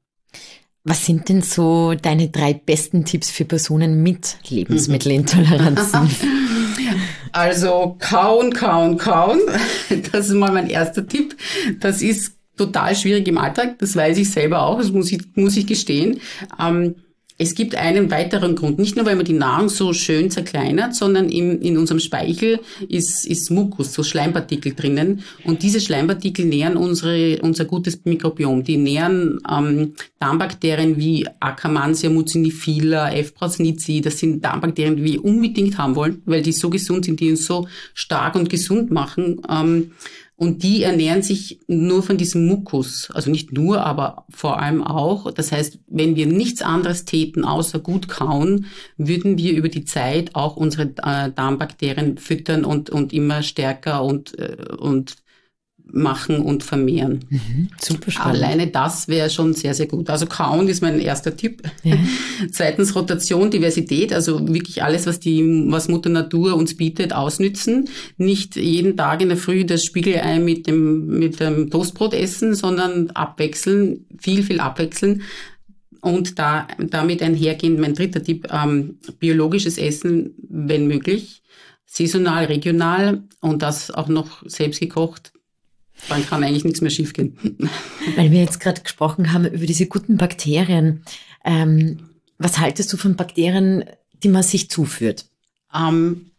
Was 0.83 1.05
sind 1.05 1.29
denn 1.29 1.43
so 1.43 1.93
deine 1.93 2.29
drei 2.29 2.55
besten 2.55 3.05
Tipps 3.05 3.31
für 3.31 3.45
Personen 3.45 4.03
mit 4.03 4.39
Lebensmittelintoleranzen? 4.49 6.09
Also 7.33 7.97
kauen, 7.99 8.55
kauen, 8.55 8.97
kauen. 8.97 9.41
Das 10.11 10.29
ist 10.29 10.33
mal 10.33 10.53
mein 10.53 10.71
erster 10.71 11.07
Tipp. 11.07 11.37
Das 11.81 12.01
ist 12.01 12.33
total 12.57 12.97
schwierig 12.97 13.29
im 13.29 13.37
Alltag. 13.37 13.79
Das 13.79 13.95
weiß 13.95 14.17
ich 14.17 14.31
selber 14.31 14.63
auch. 14.63 14.79
Das 14.79 14.91
muss 14.91 15.13
ich, 15.13 15.21
muss 15.35 15.57
ich 15.59 15.67
gestehen. 15.67 16.21
Ähm, 16.59 16.95
es 17.39 17.55
gibt 17.55 17.75
einen 17.75 18.11
weiteren 18.11 18.57
Grund, 18.57 18.79
nicht 18.79 18.97
nur 18.97 19.05
weil 19.05 19.17
man 19.17 19.27
die 19.27 19.35
Nahrung 19.35 19.69
so 19.69 19.93
schön 19.93 20.31
zerkleinert, 20.31 20.95
sondern 20.95 21.29
in, 21.29 21.61
in 21.61 21.77
unserem 21.77 22.01
Speichel 22.01 22.61
ist, 22.89 23.27
ist 23.27 23.51
Mukus, 23.51 23.93
so 23.93 24.03
Schleimpartikel 24.03 24.75
drinnen. 24.75 25.23
Und 25.45 25.63
diese 25.63 25.81
Schleimpartikel 25.81 26.47
nähren 26.47 26.79
unsere, 26.79 27.39
unser 27.43 27.67
gutes 27.67 28.01
Mikrobiom. 28.05 28.65
Die 28.65 28.79
nähren 28.79 29.39
ähm, 29.51 29.93
Darmbakterien 30.19 30.97
wie 30.97 31.27
Akkermansia 31.41 32.09
mucinifila, 32.09 33.13
F. 33.13 33.35
prausnitzii. 33.35 34.01
Das 34.01 34.19
sind 34.19 34.43
Darmbakterien, 34.43 34.97
die 34.97 35.05
wir 35.05 35.25
unbedingt 35.25 35.77
haben 35.77 35.95
wollen, 35.95 36.23
weil 36.25 36.41
die 36.41 36.53
so 36.53 36.71
gesund 36.71 37.05
sind, 37.05 37.21
die 37.21 37.31
uns 37.31 37.45
so 37.45 37.69
stark 37.93 38.35
und 38.35 38.49
gesund 38.49 38.91
machen. 38.91 39.43
Ähm, 39.51 39.91
und 40.37 40.63
die 40.63 40.83
ernähren 40.83 41.23
sich 41.23 41.61
nur 41.67 42.03
von 42.03 42.19
diesem 42.19 42.47
Mukus. 42.47 43.11
Also 43.13 43.31
nicht 43.31 43.53
nur, 43.53 43.85
aber 43.85 44.27
vor 44.29 44.61
allem 44.61 44.83
auch. 44.83 45.31
Das 45.33 45.51
heißt, 45.51 45.79
wenn 45.87 46.15
wir 46.15 46.27
nichts 46.27 46.61
anderes 46.61 47.07
täten, 47.07 47.45
außer 47.45 47.79
gut 47.79 48.09
kauen, 48.09 48.67
würden 48.99 49.39
wir 49.39 49.55
über 49.55 49.71
die 49.71 49.87
Zeit 49.87 50.35
auch 50.35 50.57
unsere 50.57 50.93
äh, 51.03 51.33
Darmbakterien 51.33 52.19
füttern 52.19 52.67
und, 52.67 52.91
und 52.91 53.15
immer 53.15 53.43
stärker 53.43 54.05
und, 54.05 54.39
äh, 54.39 54.57
und 54.77 55.17
machen 55.93 56.41
und 56.41 56.65
vermehren. 56.65 57.25
Mhm, 57.31 57.69
super 57.81 58.11
spannend. 58.11 58.43
Alleine 58.43 58.67
das 58.69 59.09
wäre 59.09 59.31
schon 59.31 59.55
sehr, 59.55 59.73
sehr 59.73 59.87
gut. 59.87 60.11
Also 60.11 60.27
kauen 60.27 60.69
ist 60.69 60.83
mein 60.83 61.01
erster 61.01 61.37
Tipp. 61.37 61.63
Ja. 61.85 61.97
Zweitens 62.51 62.95
Rotation, 62.95 63.51
Diversität, 63.51 64.13
also 64.13 64.47
wirklich 64.49 64.83
alles, 64.83 65.07
was 65.07 65.21
die, 65.21 65.43
was 65.69 65.89
Mutter 65.89 66.11
Natur 66.11 66.57
uns 66.57 66.77
bietet, 66.77 67.13
ausnützen. 67.13 67.89
Nicht 68.17 68.57
jeden 68.57 68.97
Tag 68.97 69.23
in 69.23 69.29
der 69.29 69.39
Früh 69.39 69.65
das 69.65 69.85
Spiegelei 69.85 70.39
mit 70.39 70.67
dem, 70.67 71.07
mit 71.07 71.41
dem 71.41 71.71
Toastbrot 71.71 72.15
essen, 72.15 72.55
sondern 72.55 73.11
abwechseln, 73.11 74.07
viel, 74.19 74.43
viel 74.43 74.61
abwechseln. 74.61 75.23
Und 76.01 76.39
da, 76.39 76.69
damit 76.79 77.23
einhergehend 77.23 77.81
mein 77.81 77.95
dritter 77.95 78.23
Tipp, 78.23 78.49
ähm, 78.53 78.99
biologisches 79.19 79.79
Essen, 79.79 80.35
wenn 80.49 80.87
möglich, 80.87 81.43
saisonal, 81.87 82.45
regional 82.45 83.23
und 83.41 83.63
das 83.63 83.91
auch 83.91 84.09
noch 84.09 84.43
selbst 84.47 84.81
gekocht 84.81 85.33
dann 86.09 86.27
kann 86.27 86.45
eigentlich 86.45 86.65
nichts 86.65 86.81
mehr 86.81 86.91
schiefgehen. 86.91 87.37
Weil 88.17 88.31
wir 88.31 88.41
jetzt 88.41 88.61
gerade 88.61 88.83
gesprochen 88.83 89.33
haben 89.33 89.47
über 89.47 89.67
diese 89.67 89.87
guten 89.87 90.17
Bakterien. 90.17 91.03
Ähm, 91.45 92.11
was 92.39 92.59
haltest 92.59 92.93
du 92.93 92.97
von 92.97 93.17
Bakterien, 93.17 93.85
die 94.23 94.29
man 94.29 94.43
sich 94.43 94.71
zuführt? 94.71 95.27
Ähm, 95.75 96.31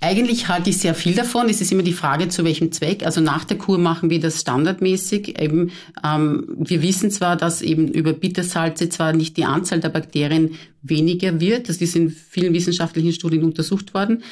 eigentlich 0.00 0.48
halte 0.48 0.70
ich 0.70 0.78
sehr 0.78 0.94
viel 0.94 1.14
davon. 1.14 1.48
Es 1.48 1.60
ist 1.60 1.72
immer 1.72 1.82
die 1.82 1.92
Frage, 1.92 2.28
zu 2.28 2.44
welchem 2.44 2.70
Zweck. 2.70 3.04
Also 3.04 3.20
nach 3.20 3.44
der 3.44 3.56
Kur 3.56 3.78
machen 3.78 4.10
wir 4.10 4.20
das 4.20 4.40
standardmäßig. 4.40 5.40
Eben, 5.40 5.70
ähm, 6.04 6.46
wir 6.58 6.82
wissen 6.82 7.10
zwar, 7.10 7.36
dass 7.36 7.62
eben 7.62 7.88
über 7.88 8.12
Bittersalze 8.12 8.88
zwar 8.88 9.12
nicht 9.12 9.36
die 9.36 9.44
Anzahl 9.44 9.80
der 9.80 9.88
Bakterien 9.88 10.56
weniger 10.82 11.40
wird. 11.40 11.68
Das 11.68 11.78
ist 11.78 11.96
in 11.96 12.10
vielen 12.10 12.52
wissenschaftlichen 12.52 13.12
Studien 13.12 13.44
untersucht 13.44 13.94
worden. 13.94 14.22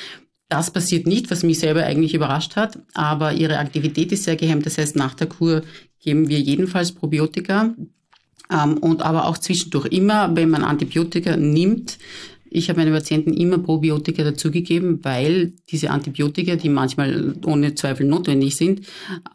Das 0.55 0.71
passiert 0.71 1.09
nicht, 1.09 1.33
was 1.33 1.43
mich 1.43 1.59
selber 1.59 1.83
eigentlich 1.83 2.15
überrascht 2.15 2.55
hat, 2.55 2.79
aber 2.95 3.33
ihre 3.33 3.59
Aktivität 3.59 4.13
ist 4.13 4.23
sehr 4.23 4.37
gehemmt. 4.37 4.65
Das 4.65 4.79
heißt, 4.79 4.95
nach 4.95 5.15
der 5.15 5.27
Kur 5.27 5.63
geben 5.99 6.29
wir 6.29 6.39
jedenfalls 6.39 6.93
Probiotika 6.93 7.75
ähm, 8.53 8.79
und 8.79 9.03
aber 9.03 9.27
auch 9.27 9.37
zwischendurch 9.37 9.87
immer, 9.87 10.37
wenn 10.37 10.51
man 10.51 10.63
Antibiotika 10.63 11.37
nimmt, 11.37 11.99
ich 12.49 12.69
habe 12.69 12.79
meinen 12.79 12.93
Patienten 12.93 13.33
immer 13.33 13.59
Probiotika 13.59 14.23
dazugegeben, 14.23 15.01
weil 15.03 15.55
diese 15.71 15.91
Antibiotika, 15.91 16.55
die 16.55 16.69
manchmal 16.69 17.35
ohne 17.45 17.75
Zweifel 17.75 18.07
notwendig 18.07 18.55
sind, 18.55 18.83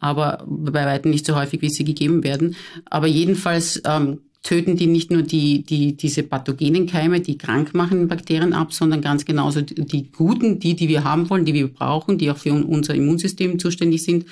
aber 0.00 0.42
bei 0.48 0.86
weitem 0.86 1.10
nicht 1.10 1.26
so 1.26 1.36
häufig, 1.36 1.60
wie 1.60 1.68
sie 1.68 1.84
gegeben 1.84 2.24
werden, 2.24 2.56
aber 2.86 3.08
jedenfalls 3.08 3.82
ähm, 3.84 4.20
töten 4.42 4.76
die 4.76 4.86
nicht 4.86 5.10
nur 5.10 5.22
die, 5.22 5.62
die, 5.62 5.96
diese 5.96 6.22
pathogenen 6.22 6.86
Keime, 6.86 7.20
die 7.20 7.36
krank 7.36 7.74
machen 7.74 8.08
Bakterien 8.08 8.52
ab, 8.52 8.72
sondern 8.72 9.02
ganz 9.02 9.24
genauso 9.24 9.60
die, 9.60 10.10
guten, 10.10 10.58
die, 10.58 10.74
die 10.74 10.88
wir 10.88 11.04
haben 11.04 11.28
wollen, 11.28 11.44
die 11.44 11.54
wir 11.54 11.68
brauchen, 11.68 12.16
die 12.16 12.30
auch 12.30 12.38
für 12.38 12.52
unser 12.52 12.94
Immunsystem 12.94 13.58
zuständig 13.58 14.02
sind. 14.02 14.24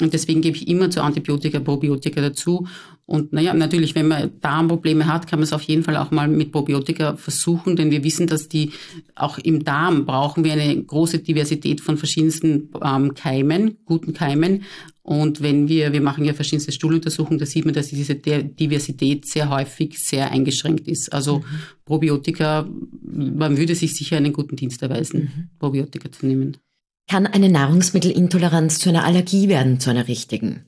Und 0.00 0.12
deswegen 0.12 0.42
gebe 0.42 0.56
ich 0.56 0.68
immer 0.68 0.90
zu 0.90 1.02
Antibiotika, 1.02 1.58
Probiotika 1.58 2.20
dazu. 2.20 2.68
Und 3.04 3.32
naja, 3.32 3.52
natürlich, 3.52 3.94
wenn 3.94 4.06
man 4.06 4.30
Darmprobleme 4.40 5.06
hat, 5.06 5.26
kann 5.26 5.40
man 5.40 5.44
es 5.44 5.52
auf 5.52 5.62
jeden 5.62 5.82
Fall 5.82 5.96
auch 5.96 6.10
mal 6.10 6.28
mit 6.28 6.52
Probiotika 6.52 7.16
versuchen, 7.16 7.74
denn 7.74 7.90
wir 7.90 8.04
wissen, 8.04 8.26
dass 8.26 8.48
die 8.48 8.72
auch 9.16 9.38
im 9.38 9.64
Darm 9.64 10.04
brauchen 10.04 10.44
wir 10.44 10.52
eine 10.52 10.84
große 10.84 11.20
Diversität 11.20 11.80
von 11.80 11.96
verschiedensten 11.96 12.70
ähm, 12.84 13.14
Keimen, 13.14 13.78
guten 13.86 14.12
Keimen. 14.12 14.64
Und 15.08 15.40
wenn 15.40 15.68
wir, 15.68 15.94
wir 15.94 16.02
machen 16.02 16.26
ja 16.26 16.34
verschiedenste 16.34 16.70
Stuhluntersuchungen, 16.70 17.38
da 17.38 17.46
sieht 17.46 17.64
man, 17.64 17.72
dass 17.72 17.88
diese 17.88 18.14
Diversität 18.14 19.26
sehr 19.26 19.48
häufig 19.48 19.98
sehr 19.98 20.30
eingeschränkt 20.30 20.86
ist. 20.86 21.14
Also 21.14 21.38
mhm. 21.38 21.44
Probiotika, 21.86 22.68
man 23.00 23.56
würde 23.56 23.74
sich 23.74 23.94
sicher 23.94 24.18
einen 24.18 24.34
guten 24.34 24.56
Dienst 24.56 24.82
erweisen, 24.82 25.20
mhm. 25.20 25.48
Probiotika 25.58 26.12
zu 26.12 26.26
nehmen. 26.26 26.58
Kann 27.08 27.26
eine 27.26 27.48
Nahrungsmittelintoleranz 27.48 28.80
zu 28.80 28.90
einer 28.90 29.04
Allergie 29.04 29.48
werden, 29.48 29.80
zu 29.80 29.88
einer 29.88 30.08
richtigen? 30.08 30.66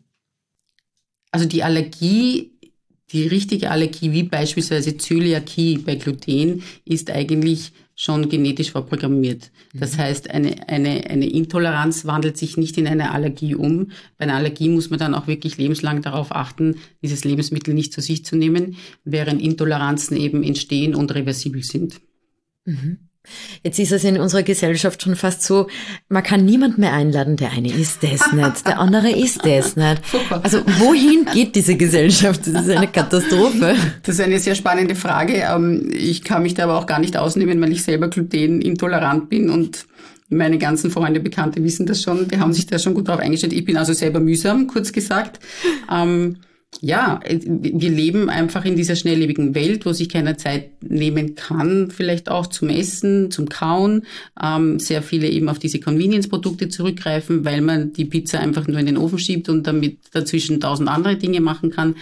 Also 1.32 1.44
die 1.44 1.62
Allergie, 1.62 2.52
die 3.12 3.26
richtige 3.26 3.70
Allergie, 3.70 4.12
wie 4.12 4.22
beispielsweise 4.22 4.96
Zöliakie 4.96 5.76
bei 5.76 5.96
Gluten, 5.96 6.62
ist 6.86 7.10
eigentlich 7.10 7.72
schon 8.00 8.30
genetisch 8.30 8.70
vorprogrammiert. 8.70 9.50
Das 9.74 9.98
mhm. 9.98 10.00
heißt, 10.00 10.30
eine, 10.30 10.66
eine, 10.70 11.04
eine 11.10 11.28
Intoleranz 11.28 12.06
wandelt 12.06 12.38
sich 12.38 12.56
nicht 12.56 12.78
in 12.78 12.86
eine 12.86 13.10
Allergie 13.10 13.54
um. 13.54 13.90
Bei 14.16 14.22
einer 14.24 14.36
Allergie 14.36 14.70
muss 14.70 14.88
man 14.88 14.98
dann 14.98 15.14
auch 15.14 15.26
wirklich 15.26 15.58
lebenslang 15.58 16.00
darauf 16.00 16.34
achten, 16.34 16.76
dieses 17.02 17.24
Lebensmittel 17.24 17.74
nicht 17.74 17.92
zu 17.92 18.00
sich 18.00 18.24
zu 18.24 18.36
nehmen, 18.36 18.76
während 19.04 19.42
Intoleranzen 19.42 20.16
eben 20.16 20.42
entstehen 20.42 20.94
und 20.94 21.14
reversibel 21.14 21.62
sind. 21.62 22.00
Mhm. 22.64 23.09
Jetzt 23.62 23.78
ist 23.78 23.92
es 23.92 24.04
in 24.04 24.18
unserer 24.18 24.42
Gesellschaft 24.42 25.02
schon 25.02 25.14
fast 25.14 25.42
so, 25.42 25.68
man 26.08 26.22
kann 26.22 26.44
niemand 26.44 26.78
mehr 26.78 26.94
einladen. 26.94 27.36
Der 27.36 27.52
eine 27.52 27.70
ist 27.70 28.02
das 28.02 28.32
nicht, 28.32 28.66
der 28.66 28.78
andere 28.78 29.10
ist 29.10 29.44
das 29.44 29.76
nicht. 29.76 30.02
Also 30.42 30.62
wohin 30.78 31.26
geht 31.32 31.54
diese 31.54 31.76
Gesellschaft? 31.76 32.46
Das 32.46 32.66
ist 32.66 32.76
eine 32.76 32.88
Katastrophe. 32.88 33.76
Das 34.02 34.14
ist 34.14 34.20
eine 34.20 34.38
sehr 34.38 34.54
spannende 34.54 34.94
Frage. 34.94 35.34
Ähm, 35.34 35.90
ich 35.92 36.24
kann 36.24 36.42
mich 36.42 36.54
da 36.54 36.64
aber 36.64 36.78
auch 36.78 36.86
gar 36.86 36.98
nicht 36.98 37.16
ausnehmen, 37.16 37.60
weil 37.60 37.72
ich 37.72 37.82
selber 37.82 38.08
glutenintolerant 38.08 39.28
bin 39.28 39.50
und 39.50 39.86
meine 40.30 40.58
ganzen 40.58 40.90
Freunde, 40.90 41.20
Bekannte 41.20 41.62
wissen 41.62 41.86
das 41.86 42.02
schon. 42.02 42.28
Die 42.28 42.38
haben 42.38 42.52
sich 42.52 42.66
da 42.66 42.78
schon 42.78 42.94
gut 42.94 43.08
drauf 43.08 43.18
eingestellt. 43.18 43.52
Ich 43.52 43.64
bin 43.64 43.76
also 43.76 43.92
selber 43.92 44.20
mühsam, 44.20 44.68
kurz 44.68 44.92
gesagt. 44.92 45.40
Ja, 46.78 47.20
äh, 47.24 47.40
wir 47.42 47.90
leben 47.90 48.30
einfach 48.30 48.64
in 48.64 48.76
dieser 48.76 48.94
schnelllebigen 48.96 49.54
Welt, 49.54 49.84
wo 49.84 49.92
sich 49.92 50.08
keiner 50.08 50.38
Zeit 50.38 50.70
nehmen 50.82 51.34
kann, 51.34 51.90
vielleicht 51.90 52.30
auch 52.30 52.46
zum 52.46 52.68
Essen, 52.68 53.30
zum 53.30 53.48
Kauen. 53.48 54.06
Ähm, 54.40 54.78
sehr 54.78 55.02
viele 55.02 55.28
eben 55.28 55.48
auf 55.48 55.58
diese 55.58 55.80
Convenience-Produkte 55.80 56.68
zurückgreifen, 56.68 57.44
weil 57.44 57.60
man 57.60 57.92
die 57.92 58.04
Pizza 58.04 58.40
einfach 58.40 58.68
nur 58.68 58.78
in 58.78 58.86
den 58.86 58.96
Ofen 58.96 59.18
schiebt 59.18 59.48
und 59.48 59.66
damit 59.66 59.98
dazwischen 60.12 60.60
tausend 60.60 60.88
andere 60.88 61.16
Dinge 61.16 61.40
machen 61.40 61.70
kann. 61.70 61.96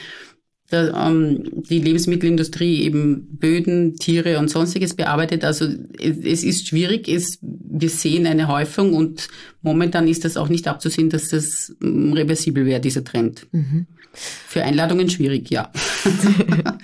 Da, 0.71 1.09
ähm, 1.09 1.45
die 1.71 1.79
Lebensmittelindustrie 1.79 2.83
eben 2.83 3.27
Böden, 3.39 3.97
Tiere 3.97 4.39
und 4.39 4.51
sonstiges 4.51 4.95
bearbeitet. 4.95 5.43
Also 5.45 5.67
es, 5.99 6.19
es 6.19 6.45
ist 6.45 6.69
schwierig. 6.69 7.09
Es, 7.09 7.39
wir 7.41 7.89
sehen 7.89 8.27
eine 8.27 8.49
Häufung 8.49 8.93
und 8.93 9.29
momentan 9.63 10.09
ist 10.09 10.25
das 10.25 10.37
auch 10.37 10.49
nicht 10.49 10.69
abzusehen, 10.69 11.09
dass 11.09 11.31
das 11.31 11.75
ähm, 11.83 12.13
reversibel 12.13 12.67
wäre, 12.67 12.81
dieser 12.81 13.03
Trend. 13.03 13.47
Mhm. 13.53 13.87
Für 14.13 14.63
Einladungen 14.63 15.09
schwierig, 15.09 15.51
ja. 15.51 15.73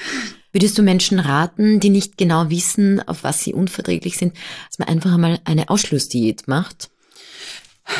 Würdest 0.54 0.78
du 0.78 0.82
Menschen 0.82 1.18
raten, 1.18 1.80
die 1.80 1.90
nicht 1.90 2.16
genau 2.16 2.48
wissen, 2.48 3.00
auf 3.08 3.24
was 3.24 3.42
sie 3.42 3.52
unverträglich 3.52 4.16
sind, 4.16 4.34
dass 4.68 4.78
man 4.78 4.86
einfach 4.86 5.12
einmal 5.12 5.40
eine 5.44 5.68
Ausschlussdiät 5.68 6.46
macht? 6.46 6.90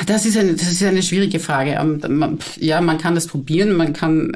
Das 0.07 0.25
ist 0.25 0.37
eine, 0.37 0.55
das 0.55 0.71
ist 0.71 0.83
eine 0.83 1.03
schwierige 1.03 1.39
Frage. 1.39 1.73
Ähm, 1.73 2.39
ja, 2.59 2.81
man 2.81 2.99
kann 2.99 3.15
das 3.15 3.27
probieren. 3.27 3.75
Man 3.75 3.93
kann 3.93 4.33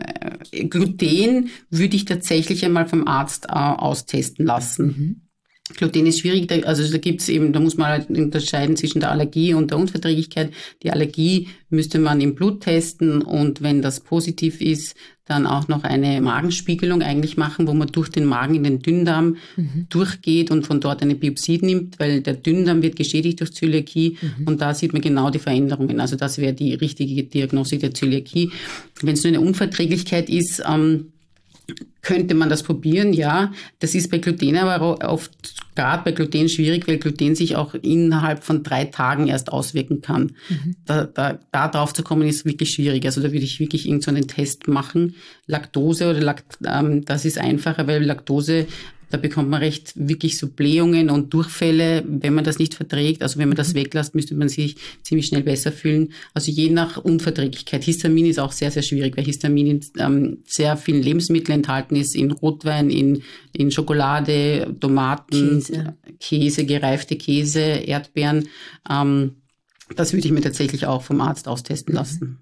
äh, 0.50 0.64
Gluten 0.64 1.50
würde 1.70 1.96
ich 1.96 2.04
tatsächlich 2.04 2.64
einmal 2.64 2.86
vom 2.86 3.06
Arzt 3.06 3.46
äh, 3.46 3.52
austesten 3.52 4.46
lassen. 4.46 4.86
Mhm. 4.86 5.28
Gluten 5.76 6.06
ist 6.06 6.20
schwierig, 6.20 6.50
also 6.66 6.90
da 6.90 6.98
gibt's 6.98 7.28
eben, 7.28 7.52
da 7.52 7.60
muss 7.60 7.76
man 7.76 7.88
halt 7.88 8.10
unterscheiden 8.10 8.76
zwischen 8.76 9.00
der 9.00 9.10
Allergie 9.10 9.52
und 9.52 9.70
der 9.70 9.78
Unverträglichkeit. 9.78 10.52
Die 10.82 10.90
Allergie 10.90 11.48
müsste 11.68 11.98
man 11.98 12.20
im 12.20 12.34
Blut 12.34 12.62
testen 12.62 13.20
und 13.20 13.60
wenn 13.60 13.82
das 13.82 14.00
positiv 14.00 14.60
ist, 14.62 14.96
dann 15.28 15.46
auch 15.46 15.68
noch 15.68 15.84
eine 15.84 16.20
Magenspiegelung 16.20 17.02
eigentlich 17.02 17.36
machen, 17.36 17.66
wo 17.68 17.74
man 17.74 17.88
durch 17.88 18.08
den 18.08 18.24
Magen 18.24 18.54
in 18.54 18.64
den 18.64 18.78
Dünndarm 18.80 19.36
mhm. 19.56 19.86
durchgeht 19.90 20.50
und 20.50 20.66
von 20.66 20.80
dort 20.80 21.02
eine 21.02 21.14
Biopsie 21.14 21.58
nimmt, 21.62 21.98
weil 21.98 22.22
der 22.22 22.34
Dünndarm 22.34 22.82
wird 22.82 22.96
geschädigt 22.96 23.40
durch 23.40 23.52
Zöliakie 23.52 24.16
mhm. 24.20 24.48
und 24.48 24.60
da 24.60 24.72
sieht 24.72 24.92
man 24.92 25.02
genau 25.02 25.30
die 25.30 25.38
Veränderungen. 25.38 26.00
Also 26.00 26.16
das 26.16 26.38
wäre 26.38 26.54
die 26.54 26.74
richtige 26.74 27.22
Diagnostik 27.24 27.80
der 27.80 27.92
Zöliakie. 27.92 28.50
Wenn 29.02 29.14
es 29.14 29.22
nur 29.22 29.34
eine 29.34 29.40
Unverträglichkeit 29.40 30.30
ist, 30.30 30.62
ähm, 30.66 31.12
könnte 32.00 32.34
man 32.34 32.48
das 32.48 32.62
probieren, 32.62 33.12
ja. 33.12 33.52
Das 33.80 33.94
ist 33.94 34.10
bei 34.10 34.18
Gluten 34.18 34.56
aber 34.56 35.10
oft 35.10 35.56
gerade 35.78 36.02
bei 36.02 36.10
Gluten 36.10 36.48
schwierig, 36.48 36.88
weil 36.88 36.98
Gluten 36.98 37.36
sich 37.36 37.54
auch 37.54 37.72
innerhalb 37.74 38.42
von 38.42 38.64
drei 38.64 38.84
Tagen 38.86 39.28
erst 39.28 39.52
auswirken 39.52 40.00
kann. 40.00 40.32
Mhm. 40.48 40.74
Da, 40.84 41.04
da, 41.04 41.38
da 41.52 41.68
drauf 41.68 41.94
zu 41.94 42.02
kommen 42.02 42.26
ist 42.26 42.44
wirklich 42.44 42.72
schwierig. 42.72 43.04
Also 43.06 43.20
da 43.20 43.28
würde 43.32 43.44
ich 43.44 43.60
wirklich 43.60 43.86
irgendeinen 43.86 44.24
so 44.24 44.28
Test 44.28 44.66
machen. 44.66 45.14
Laktose 45.46 46.10
oder 46.10 46.20
Lakt, 46.20 46.58
ähm, 46.66 47.04
das 47.04 47.24
ist 47.24 47.38
einfacher, 47.38 47.86
weil 47.86 48.02
Laktose 48.02 48.66
da 49.10 49.16
bekommt 49.16 49.48
man 49.48 49.60
recht 49.60 49.92
wirklich 49.96 50.38
so 50.38 50.48
Blähungen 50.48 51.10
und 51.10 51.32
Durchfälle, 51.32 52.04
wenn 52.06 52.34
man 52.34 52.44
das 52.44 52.58
nicht 52.58 52.74
verträgt. 52.74 53.22
Also 53.22 53.38
wenn 53.38 53.48
man 53.48 53.56
das 53.56 53.72
mhm. 53.72 53.78
weglässt, 53.78 54.14
müsste 54.14 54.34
man 54.34 54.48
sich 54.48 54.76
ziemlich 55.02 55.26
schnell 55.26 55.42
besser 55.42 55.72
fühlen. 55.72 56.12
Also 56.34 56.50
je 56.50 56.70
nach 56.70 56.98
Unverträglichkeit. 56.98 57.84
Histamin 57.84 58.26
ist 58.26 58.38
auch 58.38 58.52
sehr, 58.52 58.70
sehr 58.70 58.82
schwierig, 58.82 59.16
weil 59.16 59.24
Histamin 59.24 59.66
in 59.66 59.80
ähm, 59.98 60.38
sehr 60.46 60.76
vielen 60.76 61.02
Lebensmitteln 61.02 61.58
enthalten 61.58 61.96
ist, 61.96 62.14
in 62.14 62.30
Rotwein, 62.30 62.90
in, 62.90 63.22
in 63.52 63.70
Schokolade, 63.70 64.76
Tomaten, 64.78 65.62
Käse. 65.62 65.94
Käse, 66.20 66.66
gereifte 66.66 67.16
Käse, 67.16 67.60
Erdbeeren. 67.60 68.48
Ähm, 68.90 69.36
das 69.96 70.12
würde 70.12 70.26
ich 70.26 70.32
mir 70.32 70.42
tatsächlich 70.42 70.86
auch 70.86 71.02
vom 71.02 71.20
Arzt 71.20 71.48
austesten 71.48 71.92
mhm. 71.92 71.98
lassen. 71.98 72.38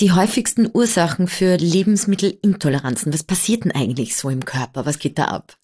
Die 0.00 0.12
häufigsten 0.12 0.68
Ursachen 0.72 1.26
für 1.26 1.56
Lebensmittelintoleranzen, 1.56 3.12
was 3.12 3.24
passiert 3.24 3.64
denn 3.64 3.72
eigentlich 3.72 4.14
so 4.14 4.30
im 4.30 4.44
Körper? 4.44 4.86
Was 4.86 5.00
geht 5.00 5.18
da 5.18 5.24
ab? 5.24 5.56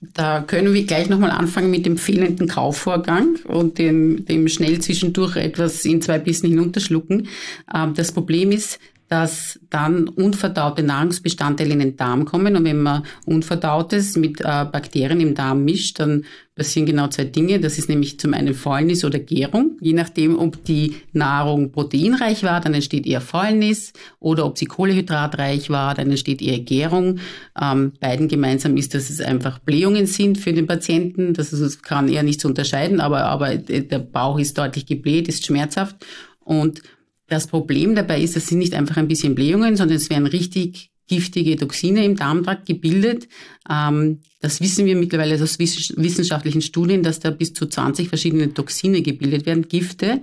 Da 0.00 0.40
können 0.40 0.74
wir 0.74 0.84
gleich 0.84 1.08
nochmal 1.08 1.30
anfangen 1.30 1.70
mit 1.70 1.86
dem 1.86 1.96
fehlenden 1.96 2.48
Kaufvorgang 2.48 3.36
und 3.44 3.78
dem, 3.78 4.26
dem 4.26 4.48
schnell 4.48 4.80
zwischendurch 4.80 5.36
etwas 5.36 5.84
in 5.84 6.02
zwei 6.02 6.18
Bissen 6.18 6.48
hinunterschlucken. 6.48 7.28
Ähm, 7.72 7.94
das 7.94 8.10
Problem 8.10 8.50
ist, 8.50 8.80
dass 9.08 9.60
dann 9.70 10.08
unverdaute 10.08 10.82
Nahrungsbestandteile 10.82 11.72
in 11.72 11.78
den 11.78 11.96
Darm 11.96 12.24
kommen. 12.24 12.56
Und 12.56 12.64
wenn 12.64 12.82
man 12.82 13.04
Unverdautes 13.24 14.16
mit 14.16 14.40
äh, 14.40 14.44
Bakterien 14.44 15.20
im 15.20 15.34
Darm 15.34 15.64
mischt, 15.64 16.00
dann 16.00 16.24
passieren 16.56 16.86
genau 16.86 17.06
zwei 17.08 17.24
Dinge. 17.24 17.60
Das 17.60 17.78
ist 17.78 17.88
nämlich 17.88 18.18
zum 18.18 18.34
einen 18.34 18.54
Fäulnis 18.54 19.04
oder 19.04 19.18
Gärung. 19.18 19.76
Je 19.80 19.92
nachdem, 19.92 20.38
ob 20.38 20.64
die 20.64 20.96
Nahrung 21.12 21.70
proteinreich 21.70 22.42
war, 22.42 22.60
dann 22.60 22.74
entsteht 22.74 23.06
eher 23.06 23.20
Fäulnis. 23.20 23.92
Oder 24.18 24.44
ob 24.44 24.58
sie 24.58 24.64
kohlehydratreich 24.64 25.70
war, 25.70 25.94
dann 25.94 26.10
entsteht 26.10 26.42
eher 26.42 26.58
Gärung. 26.58 27.20
Ähm, 27.60 27.92
beiden 28.00 28.26
gemeinsam 28.26 28.76
ist, 28.76 28.94
dass 28.94 29.10
es 29.10 29.20
einfach 29.20 29.60
Blähungen 29.60 30.06
sind 30.06 30.38
für 30.38 30.52
den 30.52 30.66
Patienten. 30.66 31.34
Das, 31.34 31.52
ist, 31.52 31.82
kann 31.82 32.08
er 32.08 32.24
nicht 32.24 32.40
zu 32.40 32.48
unterscheiden, 32.48 33.00
aber, 33.00 33.24
aber 33.24 33.56
der 33.56 33.98
Bauch 33.98 34.38
ist 34.38 34.58
deutlich 34.58 34.86
gebläht, 34.86 35.28
ist 35.28 35.46
schmerzhaft. 35.46 35.96
Und 36.40 36.80
das 37.28 37.46
Problem 37.46 37.94
dabei 37.94 38.20
ist, 38.20 38.36
es 38.36 38.46
sind 38.46 38.58
nicht 38.58 38.74
einfach 38.74 38.96
ein 38.96 39.08
bisschen 39.08 39.34
Blähungen, 39.34 39.76
sondern 39.76 39.96
es 39.96 40.10
werden 40.10 40.26
richtig 40.26 40.90
giftige 41.08 41.56
Toxine 41.56 42.04
im 42.04 42.16
Darmtrakt 42.16 42.66
gebildet. 42.66 43.28
Ähm, 43.70 44.20
das 44.40 44.60
wissen 44.60 44.86
wir 44.86 44.96
mittlerweile 44.96 45.40
aus 45.42 45.58
wissenschaftlichen 45.58 46.62
Studien, 46.62 47.02
dass 47.02 47.20
da 47.20 47.30
bis 47.30 47.52
zu 47.52 47.66
20 47.66 48.08
verschiedene 48.08 48.52
Toxine 48.52 49.02
gebildet 49.02 49.46
werden, 49.46 49.68
Gifte. 49.68 50.20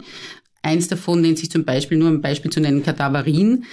Eins 0.61 0.87
davon 0.87 1.21
nennt 1.21 1.37
sich 1.37 1.51
zum 1.51 1.65
Beispiel, 1.65 1.97
nur 1.97 2.09
ein 2.09 2.21
Beispiel 2.21 2.51
zu 2.51 2.61
nennen, 2.61 2.83
Kadaverin. 2.83 3.65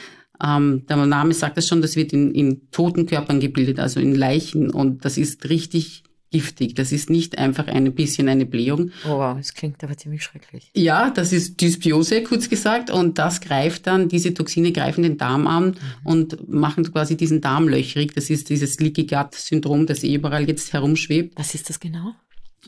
Ähm, 0.42 0.86
der 0.88 0.96
Name 1.06 1.34
sagt 1.34 1.56
das 1.56 1.68
schon, 1.68 1.82
das 1.82 1.96
wird 1.96 2.12
in, 2.12 2.32
in 2.32 2.70
toten 2.70 3.06
Körpern 3.06 3.40
gebildet, 3.40 3.78
also 3.78 4.00
in 4.00 4.14
Leichen. 4.14 4.70
Und 4.70 5.04
das 5.04 5.18
ist 5.18 5.48
richtig 5.48 6.02
giftig. 6.30 6.74
Das 6.74 6.92
ist 6.92 7.10
nicht 7.10 7.38
einfach 7.38 7.66
ein 7.66 7.92
bisschen 7.94 8.28
eine 8.28 8.46
Blähung. 8.46 8.92
Oh 9.04 9.18
wow, 9.18 9.36
das 9.36 9.54
klingt 9.54 9.82
aber 9.82 9.96
ziemlich 9.96 10.22
schrecklich. 10.22 10.70
Ja, 10.74 11.10
das 11.10 11.32
ist 11.32 11.60
Dysbiose, 11.60 12.22
kurz 12.22 12.48
gesagt. 12.48 12.90
Und 12.90 13.18
das 13.18 13.40
greift 13.40 13.86
dann, 13.86 14.08
diese 14.08 14.32
Toxine 14.32 14.72
greifen 14.72 15.02
den 15.02 15.18
Darm 15.18 15.46
an 15.46 15.66
mhm. 15.66 15.74
und 16.04 16.48
machen 16.48 16.90
quasi 16.90 17.16
diesen 17.16 17.40
Darm 17.40 17.68
löchrig. 17.68 18.14
Das 18.14 18.30
ist 18.30 18.48
dieses 18.48 18.78
Leaky 18.78 19.06
Gut 19.06 19.34
Syndrom, 19.34 19.86
das 19.86 20.02
überall 20.02 20.46
jetzt 20.48 20.72
herumschwebt. 20.72 21.38
Was 21.38 21.54
ist 21.54 21.68
das 21.68 21.80
genau? 21.80 22.14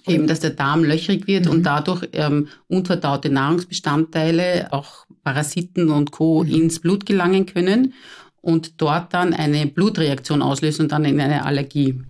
Eben, 0.07 0.27
dass 0.27 0.41
der 0.41 0.51
Darm 0.51 0.83
löchrig 0.83 1.27
wird 1.29 1.45
mhm. 1.45 1.53
und 1.53 1.63
dadurch 1.63 2.09
ähm, 2.13 2.49
unverdaute 2.67 3.29
Nahrungsbestandteile, 3.31 4.73
auch 4.73 5.07
Parasiten 5.23 5.91
und 5.91 6.11
Co. 6.11 6.43
Mhm. 6.43 6.51
ins 6.51 6.81
Blut 6.81 7.07
gelangen 7.07 7.47
können 7.47 7.95
und 8.41 8.81
dort 8.81 9.15
dann 9.15 9.33
eine 9.33 9.67
Blutreaktion 9.67 10.43
auslösen 10.43 10.83
und 10.83 10.93
dann 10.93 11.05
in 11.05 11.21
eine 11.21 11.45
Allergie. 11.45 12.03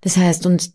Das 0.00 0.16
heißt, 0.16 0.46
und 0.46 0.70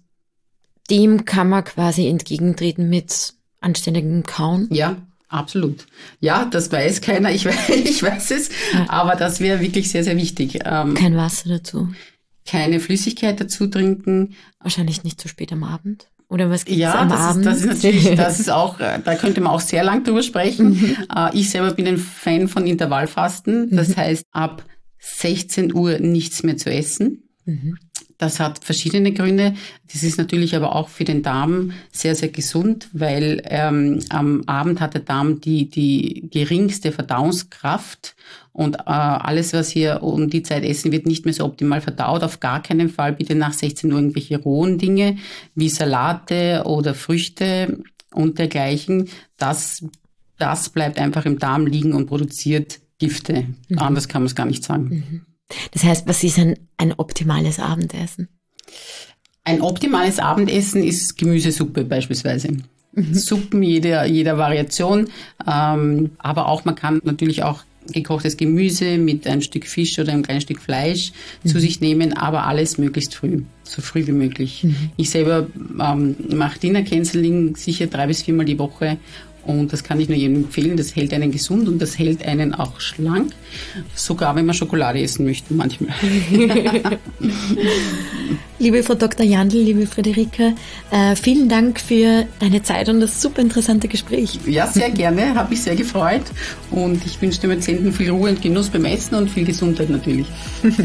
dem 0.89 1.25
kann 1.25 1.49
man 1.49 1.63
quasi 1.63 2.07
entgegentreten 2.07 2.89
mit 2.89 3.33
anständigem 3.61 4.23
Kauen. 4.23 4.67
Ja, 4.71 4.97
absolut. 5.27 5.85
Ja, 6.19 6.45
das 6.45 6.71
weiß 6.71 7.01
keiner, 7.01 7.31
ich 7.31 7.45
weiß, 7.45 7.69
ich 7.69 8.01
weiß 8.01 8.31
es, 8.31 8.49
ja. 8.73 8.85
aber 8.89 9.15
das 9.15 9.39
wäre 9.39 9.61
wirklich 9.61 9.89
sehr, 9.89 10.03
sehr 10.03 10.17
wichtig. 10.17 10.59
Ähm, 10.65 10.93
Kein 10.93 11.15
Wasser 11.15 11.49
dazu. 11.49 11.89
Keine 12.45 12.79
Flüssigkeit 12.79 13.39
dazu 13.39 13.67
trinken. 13.67 14.35
Wahrscheinlich 14.59 15.03
nicht 15.03 15.21
zu 15.21 15.27
spät 15.27 15.51
am 15.53 15.63
Abend. 15.63 16.07
Oder 16.29 16.49
was 16.49 16.65
gibt's 16.65 16.79
ja, 16.79 16.93
am 16.93 17.09
das 17.09 17.19
Abend? 17.19 17.45
Ja, 17.45 17.51
das 17.51 17.59
ist 17.61 17.65
natürlich, 17.65 18.03
das 18.15 18.39
ist 18.39 18.51
auch, 18.51 18.79
äh, 18.79 18.99
da 19.03 19.15
könnte 19.15 19.41
man 19.41 19.51
auch 19.51 19.61
sehr 19.61 19.83
lang 19.83 20.03
drüber 20.03 20.23
sprechen. 20.23 20.69
Mhm. 20.69 20.97
Äh, 21.15 21.37
ich 21.37 21.49
selber 21.49 21.73
bin 21.73 21.87
ein 21.87 21.97
Fan 21.97 22.47
von 22.47 22.67
Intervallfasten. 22.67 23.75
Das 23.75 23.89
mhm. 23.89 23.95
heißt, 23.97 24.25
ab 24.31 24.63
16 24.99 25.73
Uhr 25.73 25.99
nichts 25.99 26.43
mehr 26.43 26.57
zu 26.57 26.71
essen. 26.71 27.29
Mhm. 27.45 27.77
Das 28.19 28.41
hat 28.41 28.65
verschiedene 28.65 29.13
Gründe. 29.13 29.55
Das 29.91 30.03
ist 30.03 30.17
natürlich 30.17 30.53
aber 30.53 30.75
auch 30.75 30.89
für 30.89 31.05
den 31.05 31.23
Darm 31.23 31.71
sehr, 31.89 32.15
sehr 32.15 32.27
gesund, 32.27 32.89
weil 32.91 33.41
ähm, 33.45 34.01
am 34.09 34.43
Abend 34.45 34.81
hat 34.81 34.93
der 34.93 35.01
Darm 35.01 35.39
die, 35.39 35.69
die 35.69 36.27
geringste 36.29 36.91
Verdauungskraft 36.91 38.17
und 38.51 38.75
äh, 38.75 38.81
alles, 38.87 39.53
was 39.53 39.69
hier 39.69 40.03
um 40.03 40.29
die 40.29 40.43
Zeit 40.43 40.65
essen 40.65 40.91
wird, 40.91 41.05
nicht 41.05 41.23
mehr 41.23 41.33
so 41.33 41.45
optimal 41.45 41.79
verdaut. 41.79 42.23
Auf 42.23 42.41
gar 42.41 42.61
keinen 42.61 42.89
Fall 42.89 43.13
bitte 43.13 43.35
nach 43.35 43.53
16 43.53 43.89
Uhr 43.89 43.99
irgendwelche 43.99 44.37
rohen 44.37 44.77
Dinge 44.77 45.17
wie 45.55 45.69
Salate 45.69 46.63
oder 46.65 46.93
Früchte 46.95 47.81
und 48.13 48.37
dergleichen. 48.37 49.07
Das, 49.37 49.85
das 50.37 50.67
bleibt 50.67 50.99
einfach 50.99 51.25
im 51.25 51.39
Darm 51.39 51.65
liegen 51.65 51.93
und 51.93 52.07
produziert 52.07 52.81
Gifte. 52.97 53.45
Mhm. 53.69 53.79
Anders 53.79 54.09
kann 54.09 54.23
man 54.23 54.27
es 54.27 54.35
gar 54.35 54.45
nicht 54.45 54.65
sagen. 54.65 54.89
Mhm. 54.89 55.21
Das 55.71 55.83
heißt, 55.83 56.07
was 56.07 56.23
ist 56.23 56.39
ein, 56.39 56.57
ein 56.77 56.93
optimales 56.93 57.59
Abendessen? 57.59 58.27
Ein 59.43 59.61
optimales 59.61 60.19
Abendessen 60.19 60.83
ist 60.83 61.17
Gemüsesuppe 61.17 61.83
beispielsweise. 61.83 62.49
Mhm. 62.93 63.13
Suppen 63.13 63.63
jeder, 63.63 64.05
jeder 64.05 64.37
Variation. 64.37 65.09
Ähm, 65.47 66.11
aber 66.19 66.47
auch, 66.47 66.65
man 66.65 66.75
kann 66.75 67.01
natürlich 67.03 67.43
auch 67.43 67.63
gekochtes 67.91 68.37
Gemüse 68.37 68.97
mit 68.97 69.25
einem 69.25 69.41
Stück 69.41 69.65
Fisch 69.65 69.97
oder 69.99 70.11
einem 70.11 70.23
kleinen 70.23 70.41
Stück 70.41 70.61
Fleisch 70.61 71.11
mhm. 71.43 71.49
zu 71.49 71.59
sich 71.59 71.81
nehmen, 71.81 72.13
aber 72.13 72.45
alles 72.45 72.77
möglichst 72.77 73.15
früh, 73.15 73.43
so 73.63 73.81
früh 73.81 74.05
wie 74.05 74.11
möglich. 74.11 74.63
Mhm. 74.63 74.91
Ich 74.97 75.09
selber 75.09 75.47
ähm, 75.79 76.15
mache 76.29 76.59
Dinner 76.59 76.83
Canceling 76.83 77.55
sicher 77.55 77.87
drei 77.87 78.07
bis 78.07 78.21
viermal 78.21 78.45
die 78.45 78.59
Woche 78.59 78.97
und 79.49 79.73
das 79.73 79.83
kann 79.83 79.99
ich 79.99 80.07
nur 80.07 80.17
jedem 80.17 80.37
empfehlen. 80.37 80.77
Das 80.77 80.95
hält 80.95 81.11
einen 81.11 81.31
gesund 81.31 81.67
und 81.67 81.79
das 81.79 81.97
hält 81.97 82.23
einen 82.23 82.53
auch 82.53 82.79
schlank. 82.79 83.33
Sogar 83.95 84.35
wenn 84.35 84.45
man 84.45 84.53
Schokolade 84.53 85.01
essen 85.01 85.25
möchte, 85.25 85.53
manchmal. 85.55 85.95
liebe 88.59 88.83
Frau 88.83 88.93
Dr. 88.93 89.25
Jandl, 89.25 89.57
liebe 89.57 89.87
Friederike, 89.87 90.53
äh, 90.91 91.15
vielen 91.15 91.49
Dank 91.49 91.79
für 91.79 92.27
deine 92.39 92.61
Zeit 92.61 92.89
und 92.89 92.99
das 92.99 93.19
super 93.19 93.41
interessante 93.41 93.87
Gespräch. 93.87 94.39
Ja, 94.45 94.67
sehr 94.67 94.91
gerne. 94.91 95.33
Habe 95.33 95.49
mich 95.49 95.63
sehr 95.63 95.75
gefreut. 95.75 96.25
Und 96.69 97.03
ich 97.05 97.19
wünsche 97.19 97.41
dem 97.41 97.49
Patienten 97.49 97.91
viel 97.91 98.11
Ruhe 98.11 98.29
und 98.29 98.43
Genuss 98.43 98.69
beim 98.69 98.85
Essen 98.85 99.15
und 99.15 99.31
viel 99.31 99.45
Gesundheit 99.45 99.89
natürlich. 99.89 100.27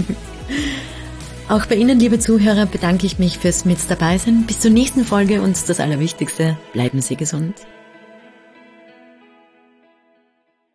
Auch 1.51 1.67
bei 1.67 1.75
Ihnen, 1.75 2.01
liebe 2.01 2.19
Zuhörer, 2.19 2.65
bedanke 2.65 3.05
ich 3.05 3.19
mich 3.19 3.39
fürs 3.39 3.67
Mit 3.67 3.79
dabei 3.89 4.17
sein. 4.17 4.45
Bis 4.47 4.61
zur 4.61 4.71
nächsten 4.71 5.05
Folge 5.05 5.43
und 5.43 5.69
das 5.69 5.79
Allerwichtigste, 5.81 6.57
bleiben 6.73 7.03
Sie 7.03 7.17
gesund. 7.17 7.57